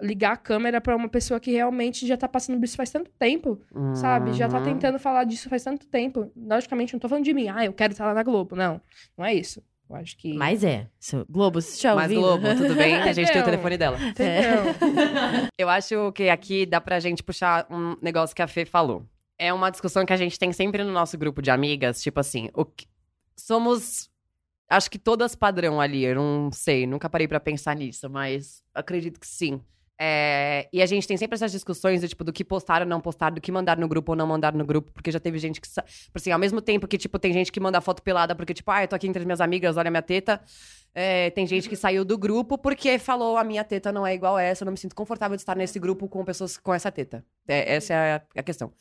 [0.00, 3.08] ligar a câmera pra uma pessoa que realmente já tá passando por isso faz tanto
[3.16, 3.60] tempo,
[3.94, 4.32] sabe?
[4.32, 4.64] Já tá Uhum.
[4.64, 6.32] tentando falar disso faz tanto tempo.
[6.36, 8.56] Logicamente, não tô falando de mim, ah, eu quero estar lá na Globo.
[8.56, 8.80] Não,
[9.16, 9.62] não é isso.
[9.88, 10.32] Eu acho que.
[10.34, 10.88] Mas é.
[11.28, 12.20] Globo, você tá Mas ouvindo?
[12.20, 12.96] Globo, tudo bem?
[12.96, 13.98] A gente tem o telefone dela.
[14.02, 14.62] Entendeu?
[15.58, 19.04] Eu acho que aqui dá pra gente puxar um negócio que a Fê falou.
[19.38, 22.48] É uma discussão que a gente tem sempre no nosso grupo de amigas, tipo assim,
[22.54, 22.86] o que-
[23.36, 24.08] somos
[24.70, 29.20] acho que todas padrão ali, eu não sei, nunca parei pra pensar nisso, mas acredito
[29.20, 29.60] que sim.
[30.00, 33.00] É, e a gente tem sempre essas discussões do tipo do que postar ou não
[33.00, 35.60] postar, do que mandar no grupo ou não mandar no grupo, porque já teve gente
[35.60, 35.82] que, tipo
[36.16, 38.82] assim, ao mesmo tempo que tipo tem gente que manda foto pelada porque tipo, ah,
[38.82, 40.40] eu tô aqui entre as minhas amigas, olha minha teta.
[40.94, 44.36] É, tem gente que saiu do grupo porque falou a minha teta não é igual
[44.36, 46.90] a essa, eu não me sinto confortável de estar nesse grupo com pessoas com essa
[46.90, 47.24] teta.
[47.46, 48.72] É, essa é a, a questão.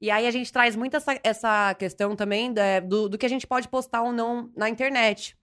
[0.00, 3.28] E aí a gente traz muito essa, essa questão também da- do, do que a
[3.28, 5.36] gente pode postar ou não na internet.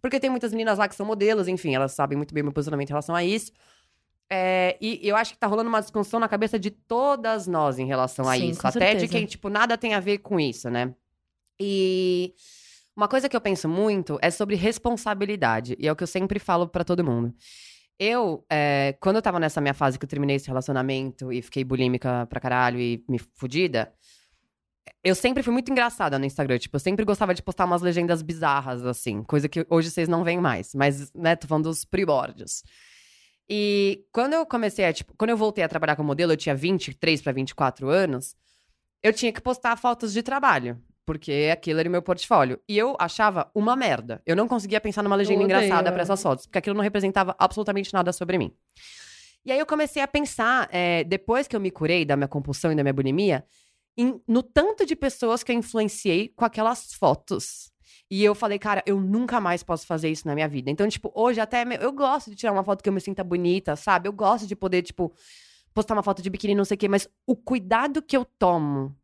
[0.00, 2.88] Porque tem muitas meninas lá que são modelos, enfim, elas sabem muito bem meu posicionamento
[2.90, 3.50] em relação a isso.
[4.30, 7.86] É, e eu acho que tá rolando uma discussão na cabeça de todas nós em
[7.86, 8.66] relação a Sim, isso.
[8.66, 9.12] Até de certeza.
[9.12, 10.92] quem, tipo, nada tem a ver com isso, né?
[11.60, 12.34] E
[12.96, 15.76] uma coisa que eu penso muito é sobre responsabilidade.
[15.78, 17.32] E é o que eu sempre falo pra todo mundo.
[17.98, 21.64] Eu, é, quando eu tava nessa minha fase que eu terminei esse relacionamento e fiquei
[21.64, 23.92] bulímica pra caralho e me fudida,
[25.02, 26.58] eu sempre fui muito engraçada no Instagram.
[26.58, 29.22] Tipo, eu sempre gostava de postar umas legendas bizarras, assim.
[29.22, 30.74] Coisa que hoje vocês não veem mais.
[30.74, 32.64] Mas, né, tô falando dos primórdios.
[33.48, 36.54] E quando eu comecei a, tipo, quando eu voltei a trabalhar como modelo, eu tinha
[36.54, 38.34] 23 para 24 anos,
[39.02, 40.80] eu tinha que postar fotos de trabalho.
[41.04, 42.58] Porque aquilo era o meu portfólio.
[42.68, 44.20] E eu achava uma merda.
[44.26, 45.92] Eu não conseguia pensar numa legenda odeio, engraçada é.
[45.92, 46.46] pra essas fotos.
[46.46, 48.52] Porque aquilo não representava absolutamente nada sobre mim.
[49.44, 52.72] E aí eu comecei a pensar, é, depois que eu me curei da minha compulsão
[52.72, 53.44] e da minha bulimia,
[53.96, 57.70] em- no tanto de pessoas que eu influenciei com aquelas fotos.
[58.10, 60.70] E eu falei, cara, eu nunca mais posso fazer isso na minha vida.
[60.70, 63.74] Então, tipo, hoje até eu gosto de tirar uma foto que eu me sinta bonita,
[63.74, 64.08] sabe?
[64.08, 65.12] Eu gosto de poder, tipo,
[65.74, 68.96] postar uma foto de biquíni, não sei o quê, mas o cuidado que eu tomo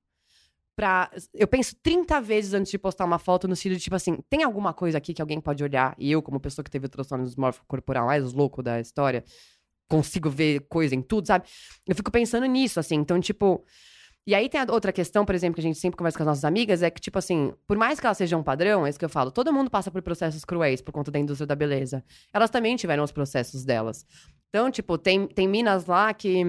[0.76, 1.10] pra.
[1.34, 4.42] Eu penso 30 vezes antes de postar uma foto no sentido de, tipo assim, tem
[4.42, 5.94] alguma coisa aqui que alguém pode olhar?
[5.98, 9.24] E eu, como pessoa que teve o transtorno dismórfico corporal mais louco da história,
[9.88, 11.46] consigo ver coisa em tudo, sabe?
[11.86, 12.96] Eu fico pensando nisso, assim.
[12.96, 13.64] Então, tipo.
[14.26, 16.28] E aí tem a outra questão, por exemplo, que a gente sempre conversa com as
[16.28, 18.98] nossas amigas, é que, tipo assim, por mais que elas sejam um padrão, é isso
[18.98, 22.04] que eu falo, todo mundo passa por processos cruéis por conta da indústria da beleza.
[22.32, 24.06] Elas também tiveram os processos delas.
[24.48, 26.42] Então, tipo, tem, tem minas lá que.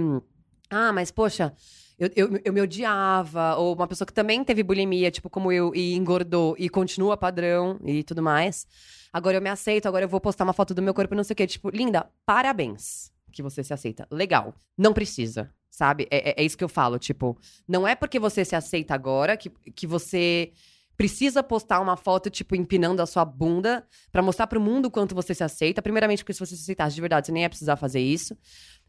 [0.70, 1.54] Ah, mas poxa,
[1.98, 3.56] eu, eu, eu me odiava.
[3.56, 7.80] Ou uma pessoa que também teve bulimia, tipo, como eu, e engordou e continua padrão
[7.84, 8.68] e tudo mais.
[9.12, 11.34] Agora eu me aceito, agora eu vou postar uma foto do meu corpo, não sei
[11.34, 11.48] o quê.
[11.48, 14.08] Tipo, linda, parabéns que você se aceita.
[14.12, 14.54] Legal.
[14.78, 16.08] Não precisa, sabe?
[16.12, 17.00] É, é- é isso que eu falo.
[17.00, 17.36] Tipo,
[17.68, 20.52] não é porque você se aceita agora que, que você
[20.96, 25.34] precisa postar uma foto, tipo, empinando a sua bunda pra mostrar pro mundo quanto você
[25.34, 25.82] se aceita.
[25.82, 28.38] Primeiramente, porque se você se aceitasse de verdade, você nem ia precisar fazer isso.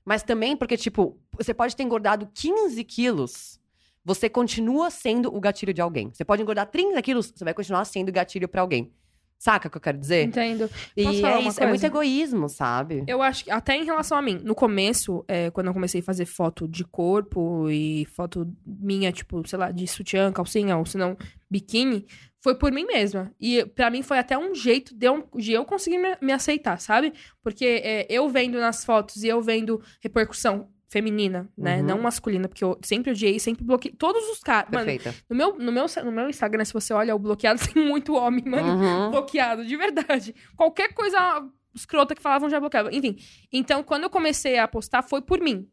[0.05, 3.59] Mas também porque, tipo, você pode ter engordado 15 quilos.
[4.05, 6.11] Você continua sendo o gatilho de alguém.
[6.13, 8.93] Você pode engordar 30 quilos, você vai continuar sendo gatilho pra alguém.
[9.39, 10.25] Saca o que eu quero dizer?
[10.25, 10.71] Entendo.
[10.97, 13.05] E Posso é isso, é muito egoísmo, sabe?
[13.07, 16.05] Eu acho que, até em relação a mim, no começo, é, quando eu comecei a
[16.05, 20.97] fazer foto de corpo e foto minha, tipo, sei lá, de sutiã, calcinha, ou se
[20.97, 21.17] não,
[21.51, 22.07] biquíni,
[22.45, 23.33] foi por mim mesma.
[23.41, 26.79] E pra mim foi até um jeito de eu, de eu conseguir me, me aceitar,
[26.79, 27.13] sabe?
[27.43, 31.79] Porque é, eu vendo nas fotos e eu vendo repercussão feminina, né?
[31.79, 31.87] Uhum.
[31.87, 33.95] Não masculina, porque eu sempre odiei, sempre bloqueei.
[33.97, 34.71] Todos os caras.
[34.71, 35.15] Mano, Perfeita.
[35.29, 38.45] no meu, no, meu, no meu Instagram, se você olha o bloqueado, tem muito homem,
[38.47, 39.11] mano Uhum.
[39.11, 40.35] bloqueado, de verdade.
[40.57, 42.95] Qualquer coisa escrota que falavam já bloqueava.
[42.95, 43.17] Enfim,
[43.53, 45.69] então quando eu comecei a postar foi por mim.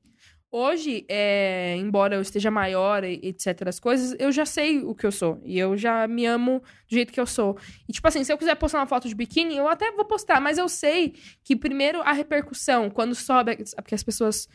[0.53, 5.05] Hoje, é, embora eu esteja maior, e etc, as coisas, eu já sei o que
[5.05, 5.39] eu sou.
[5.45, 6.59] E eu já me amo
[6.89, 7.57] do jeito que eu sou.
[7.87, 10.41] E tipo assim, se eu quiser postar uma foto de biquíni, eu até vou postar.
[10.41, 13.59] Mas eu sei que primeiro a repercussão, quando sobe...
[13.77, 14.49] Porque as pessoas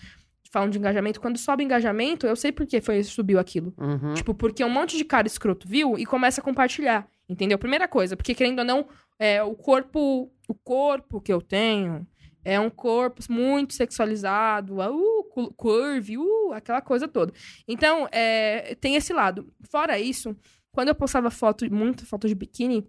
[0.52, 1.20] falam de engajamento.
[1.20, 3.74] Quando sobe engajamento, eu sei por que foi, subiu aquilo.
[3.78, 4.14] Uhum.
[4.14, 7.08] Tipo, porque um monte de cara escroto viu e começa a compartilhar.
[7.28, 7.58] Entendeu?
[7.58, 8.86] Primeira coisa, porque querendo ou não,
[9.18, 10.30] é, o corpo.
[10.48, 12.06] O corpo que eu tenho
[12.44, 17.32] é um corpo muito sexualizado, uh, cu- curve, uh, aquela coisa toda.
[17.66, 19.52] Então, é, tem esse lado.
[19.68, 20.36] Fora isso,
[20.70, 22.86] quando eu postava foto, muita foto de biquíni,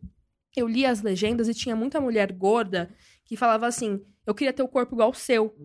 [0.55, 2.91] eu lia as legendas e tinha muita mulher gorda
[3.25, 5.55] que falava assim: eu queria ter o corpo igual o seu.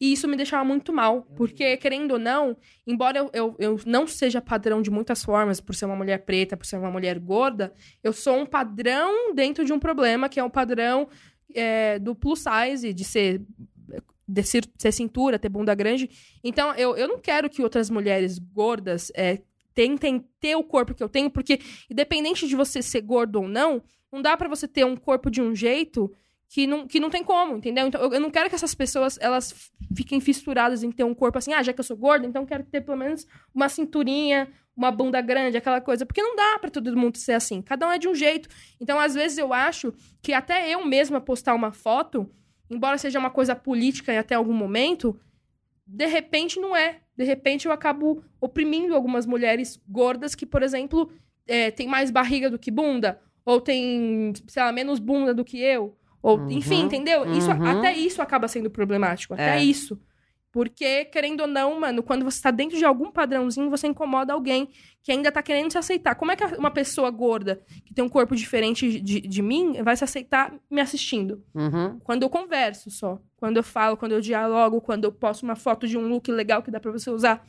[0.00, 4.08] E isso me deixava muito mal, porque, querendo ou não, embora eu, eu, eu não
[4.08, 7.72] seja padrão de muitas formas, por ser uma mulher preta, por ser uma mulher gorda,
[8.02, 11.08] eu sou um padrão dentro de um problema, que é um padrão
[11.54, 13.40] é, do plus size, de ser,
[14.26, 16.10] de ser, ser cintura, ter bunda grande.
[16.42, 19.38] Então, eu, eu não quero que outras mulheres gordas é,
[19.74, 23.80] tentem ter o corpo que eu tenho, porque, independente de você ser gordo ou não,
[24.10, 26.12] não dá pra você ter um corpo de um jeito
[26.48, 27.86] que não, que não tem como, entendeu?
[27.86, 31.36] Então, eu, eu não quero que essas pessoas, elas fiquem fissuradas em ter um corpo
[31.36, 34.90] assim, ah, já que eu sou gorda, então quero ter pelo menos uma cinturinha, uma
[34.90, 36.06] bunda grande, aquela coisa.
[36.06, 37.60] Porque não dá pra todo mundo ser assim.
[37.60, 38.48] Cada um é de um jeito.
[38.80, 39.92] Então, às vezes, eu acho
[40.22, 42.30] que até eu mesma postar uma foto,
[42.70, 45.20] embora seja uma coisa política em até algum momento,
[45.86, 47.00] de repente não é.
[47.16, 51.10] De repente eu acabo oprimindo algumas mulheres gordas que, por exemplo,
[51.46, 55.58] é, tem mais barriga do que bunda, ou tem, sei lá, menos bunda do que
[55.58, 55.97] eu.
[56.22, 57.24] Ou, Uhum, enfim, entendeu?
[57.32, 57.78] Isso, uhum.
[57.78, 59.34] até isso acaba sendo problemático.
[59.34, 59.62] Até É.
[59.62, 60.00] isso.
[60.50, 64.70] Porque, querendo ou não, mano, quando você tá dentro de algum padrãozinho, você incomoda alguém
[65.02, 66.14] que ainda tá querendo se aceitar.
[66.14, 69.94] Como é que uma pessoa gorda, que tem um corpo diferente de, de mim, vai
[69.94, 71.44] se aceitar me assistindo?
[71.54, 71.98] Uhum.
[72.00, 73.20] Quando eu converso só.
[73.36, 76.62] Quando eu falo, quando eu dialogo, quando eu posto uma foto de um look legal
[76.62, 77.46] que dá pra você usar.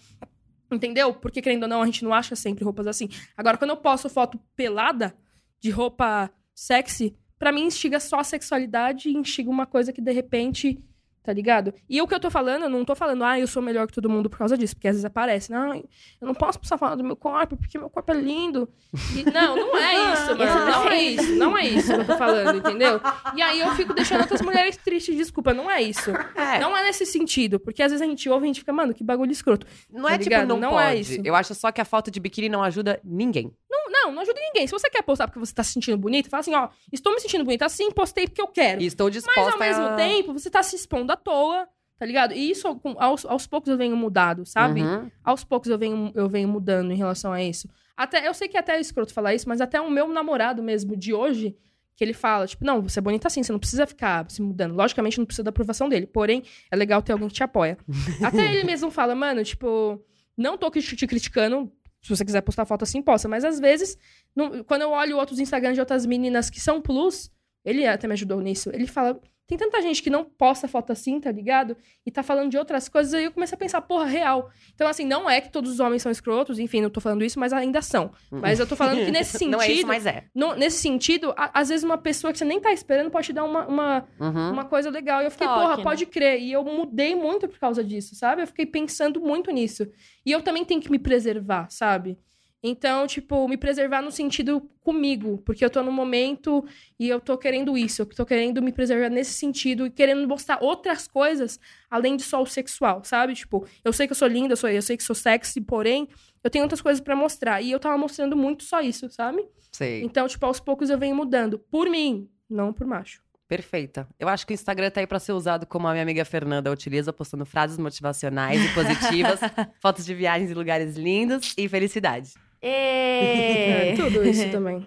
[0.71, 1.13] Entendeu?
[1.13, 3.09] Porque, querendo ou não, a gente não acha sempre roupas assim.
[3.35, 5.15] Agora, quando eu posto foto pelada,
[5.59, 10.11] de roupa sexy, pra mim instiga só a sexualidade e instiga uma coisa que, de
[10.11, 10.77] repente,
[11.23, 11.73] tá ligado?
[11.89, 13.93] E o que eu tô falando, eu não tô falando, ah, eu sou melhor que
[13.93, 14.75] todo mundo por causa disso.
[14.75, 15.83] Porque às vezes aparece, não, eu
[16.21, 18.67] não posso precisar falar do meu corpo, porque meu corpo é lindo.
[19.15, 20.65] E- não, não é isso, mano.
[20.65, 21.35] Não é isso.
[21.35, 22.99] Não é isso que eu tô falando, entendeu?
[23.35, 26.09] E aí eu fico deixando outras mulheres tristes, desculpa, não é isso.
[26.35, 28.73] É, Não é nesse sentido, porque às vezes a gente ouve e a gente fica,
[28.73, 29.65] mano, que bagulho escroto.
[29.91, 30.47] não é tá tipo, ligado?
[30.47, 30.83] não, Não pode.
[30.87, 31.21] é isso.
[31.23, 33.51] Eu acho só que a foto de biquíni não ajuda ninguém.
[33.69, 34.65] Não, não, não ajuda ninguém.
[34.67, 37.19] Se você quer postar porque você tá se sentindo bonita, fala assim, ó, estou me
[37.19, 38.81] sentindo bonita assim, postei porque eu quero.
[38.81, 39.95] E estou disposta Mas ao mesmo a...
[39.95, 41.67] tempo, você tá se expondo à toa,
[41.97, 42.33] tá ligado?
[42.33, 44.81] E isso, aos, aos poucos eu venho mudado, sabe?
[44.81, 45.11] Uhum.
[45.23, 47.69] Aos poucos eu venho, eu venho mudando em relação a isso.
[47.95, 50.95] Até, eu sei que até é escroto falar isso, mas até o meu namorado mesmo
[50.95, 51.55] de hoje,
[51.97, 54.73] que ele fala, tipo, não, você é bonita assim, você não precisa ficar se mudando.
[54.73, 56.07] Logicamente, não precisa da aprovação dele.
[56.07, 57.77] Porém, é legal ter alguém que te apoia.
[58.23, 60.01] até ele mesmo fala, mano, tipo,
[60.37, 61.69] não tô te criticando.
[62.01, 63.27] Se você quiser postar foto assim, posta.
[63.27, 63.97] Mas às vezes,
[64.33, 67.29] não- quando eu olho outros Instagrams de outras meninas que são plus,
[67.65, 68.69] ele até me ajudou nisso.
[68.73, 69.19] Ele fala.
[69.47, 71.75] Tem tanta gente que não posta foto assim, tá ligado?
[72.05, 74.51] E tá falando de outras coisas, aí eu comecei a pensar, porra, real.
[74.75, 77.39] Então, assim, não é que todos os homens são escrotos, enfim, não tô falando isso,
[77.39, 78.11] mas ainda são.
[78.29, 79.49] Mas eu tô falando que nesse sentido.
[79.57, 80.25] Não é isso, mas é.
[80.35, 83.33] no- nesse sentido, a- às vezes uma pessoa que você nem tá esperando pode te
[83.33, 84.51] dar uma, uma, Uhum.
[84.51, 85.23] uma coisa legal.
[85.23, 85.83] E eu fiquei, Toque, porra, né?
[85.83, 86.39] pode crer.
[86.39, 88.43] E eu mudei muito por causa disso, sabe?
[88.43, 89.87] Eu fiquei pensando muito nisso.
[90.23, 92.19] E eu também tenho que me preservar, sabe?
[92.61, 96.65] Então, tipo, me preservar no sentido comigo, porque eu tô no momento
[96.99, 100.61] e eu tô querendo isso, eu tô querendo me preservar nesse sentido e querendo mostrar
[100.61, 101.57] outras coisas
[101.89, 103.33] além de só o sexual, sabe?
[103.33, 106.09] Tipo, eu sei que eu sou linda, eu, sou, eu sei que sou sexy, porém,
[106.43, 107.61] eu tenho outras coisas pra mostrar.
[107.61, 109.47] E eu tava mostrando muito só isso, sabe?
[109.71, 110.03] Sei.
[110.03, 111.59] Então, tipo, aos poucos eu venho mudando.
[111.59, 113.21] Por mim, não por macho.
[113.47, 114.07] Perfeita.
[114.19, 116.71] Eu acho que o Instagram tá aí pra ser usado como a minha amiga Fernanda
[116.71, 119.39] utiliza, postando frases motivacionais e positivas,
[119.81, 122.33] fotos de viagens em lugares lindos e felicidade.
[122.61, 124.85] É, tudo isso também.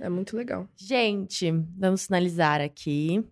[0.00, 0.68] É muito legal.
[0.76, 3.24] Gente, vamos finalizar aqui.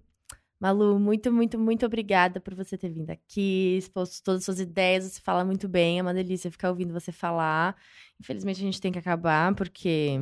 [0.58, 5.04] Malu, muito, muito, muito obrigada por você ter vindo aqui, exposto todas as suas ideias.
[5.04, 7.76] Você fala muito bem, é uma delícia ficar ouvindo você falar.
[8.20, 10.20] Infelizmente a gente tem que acabar, porque.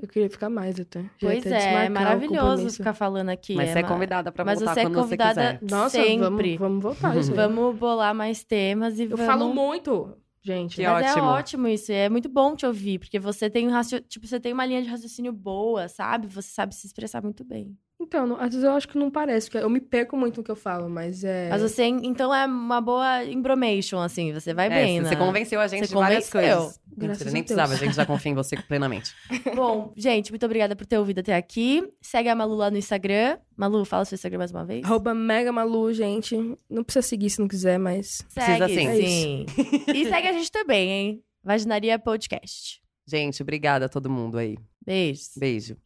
[0.00, 1.02] Eu queria ficar mais até.
[1.02, 3.54] Já pois até é, é o maravilhoso ficar falando aqui.
[3.54, 5.76] Mas é você é convidada pra Mas voltar você é quando convidada você quiser.
[5.76, 6.56] Nossa, sempre.
[6.56, 7.12] Vamos, vamos voltar.
[7.36, 9.26] Vamos bolar mais temas e Eu vamos...
[9.26, 10.76] falo muito, gente.
[10.76, 11.26] Que Mas ótimo.
[11.26, 14.00] é ótimo isso, é muito bom te ouvir, porque você tem um racio...
[14.00, 16.26] tipo, você tem uma linha de raciocínio boa, sabe?
[16.26, 17.76] Você sabe se expressar muito bem.
[18.02, 20.44] Então, não- às vezes eu acho que não parece, porque eu me perco muito no
[20.44, 21.48] que eu falo, mas é.
[21.48, 25.16] Mas você, então, é uma boa embromation, assim, você vai É, bem, você né?
[25.16, 26.80] convenceu a gente Você de várias coisas.
[26.94, 27.46] Graças a nem Deus.
[27.46, 29.14] precisava, a gente já confia em você plenamente.
[29.54, 31.82] Bom, gente, muito obrigada por ter ouvido até aqui.
[32.00, 33.38] Segue a Malu lá no Instagram.
[33.56, 34.84] Malu, fala seu Instagram mais uma vez.
[34.84, 36.36] Arroba Mega Malu, gente.
[36.68, 38.22] Não precisa seguir se não quiser, mas.
[38.34, 38.88] Precisa Segue, sim.
[38.88, 39.46] É sim.
[39.94, 41.22] e segue a gente também, hein?
[41.42, 42.80] Vaginaria Podcast.
[43.06, 44.56] Gente, obrigada a todo mundo aí.
[44.84, 45.30] Beijos.
[45.36, 45.76] Beijo.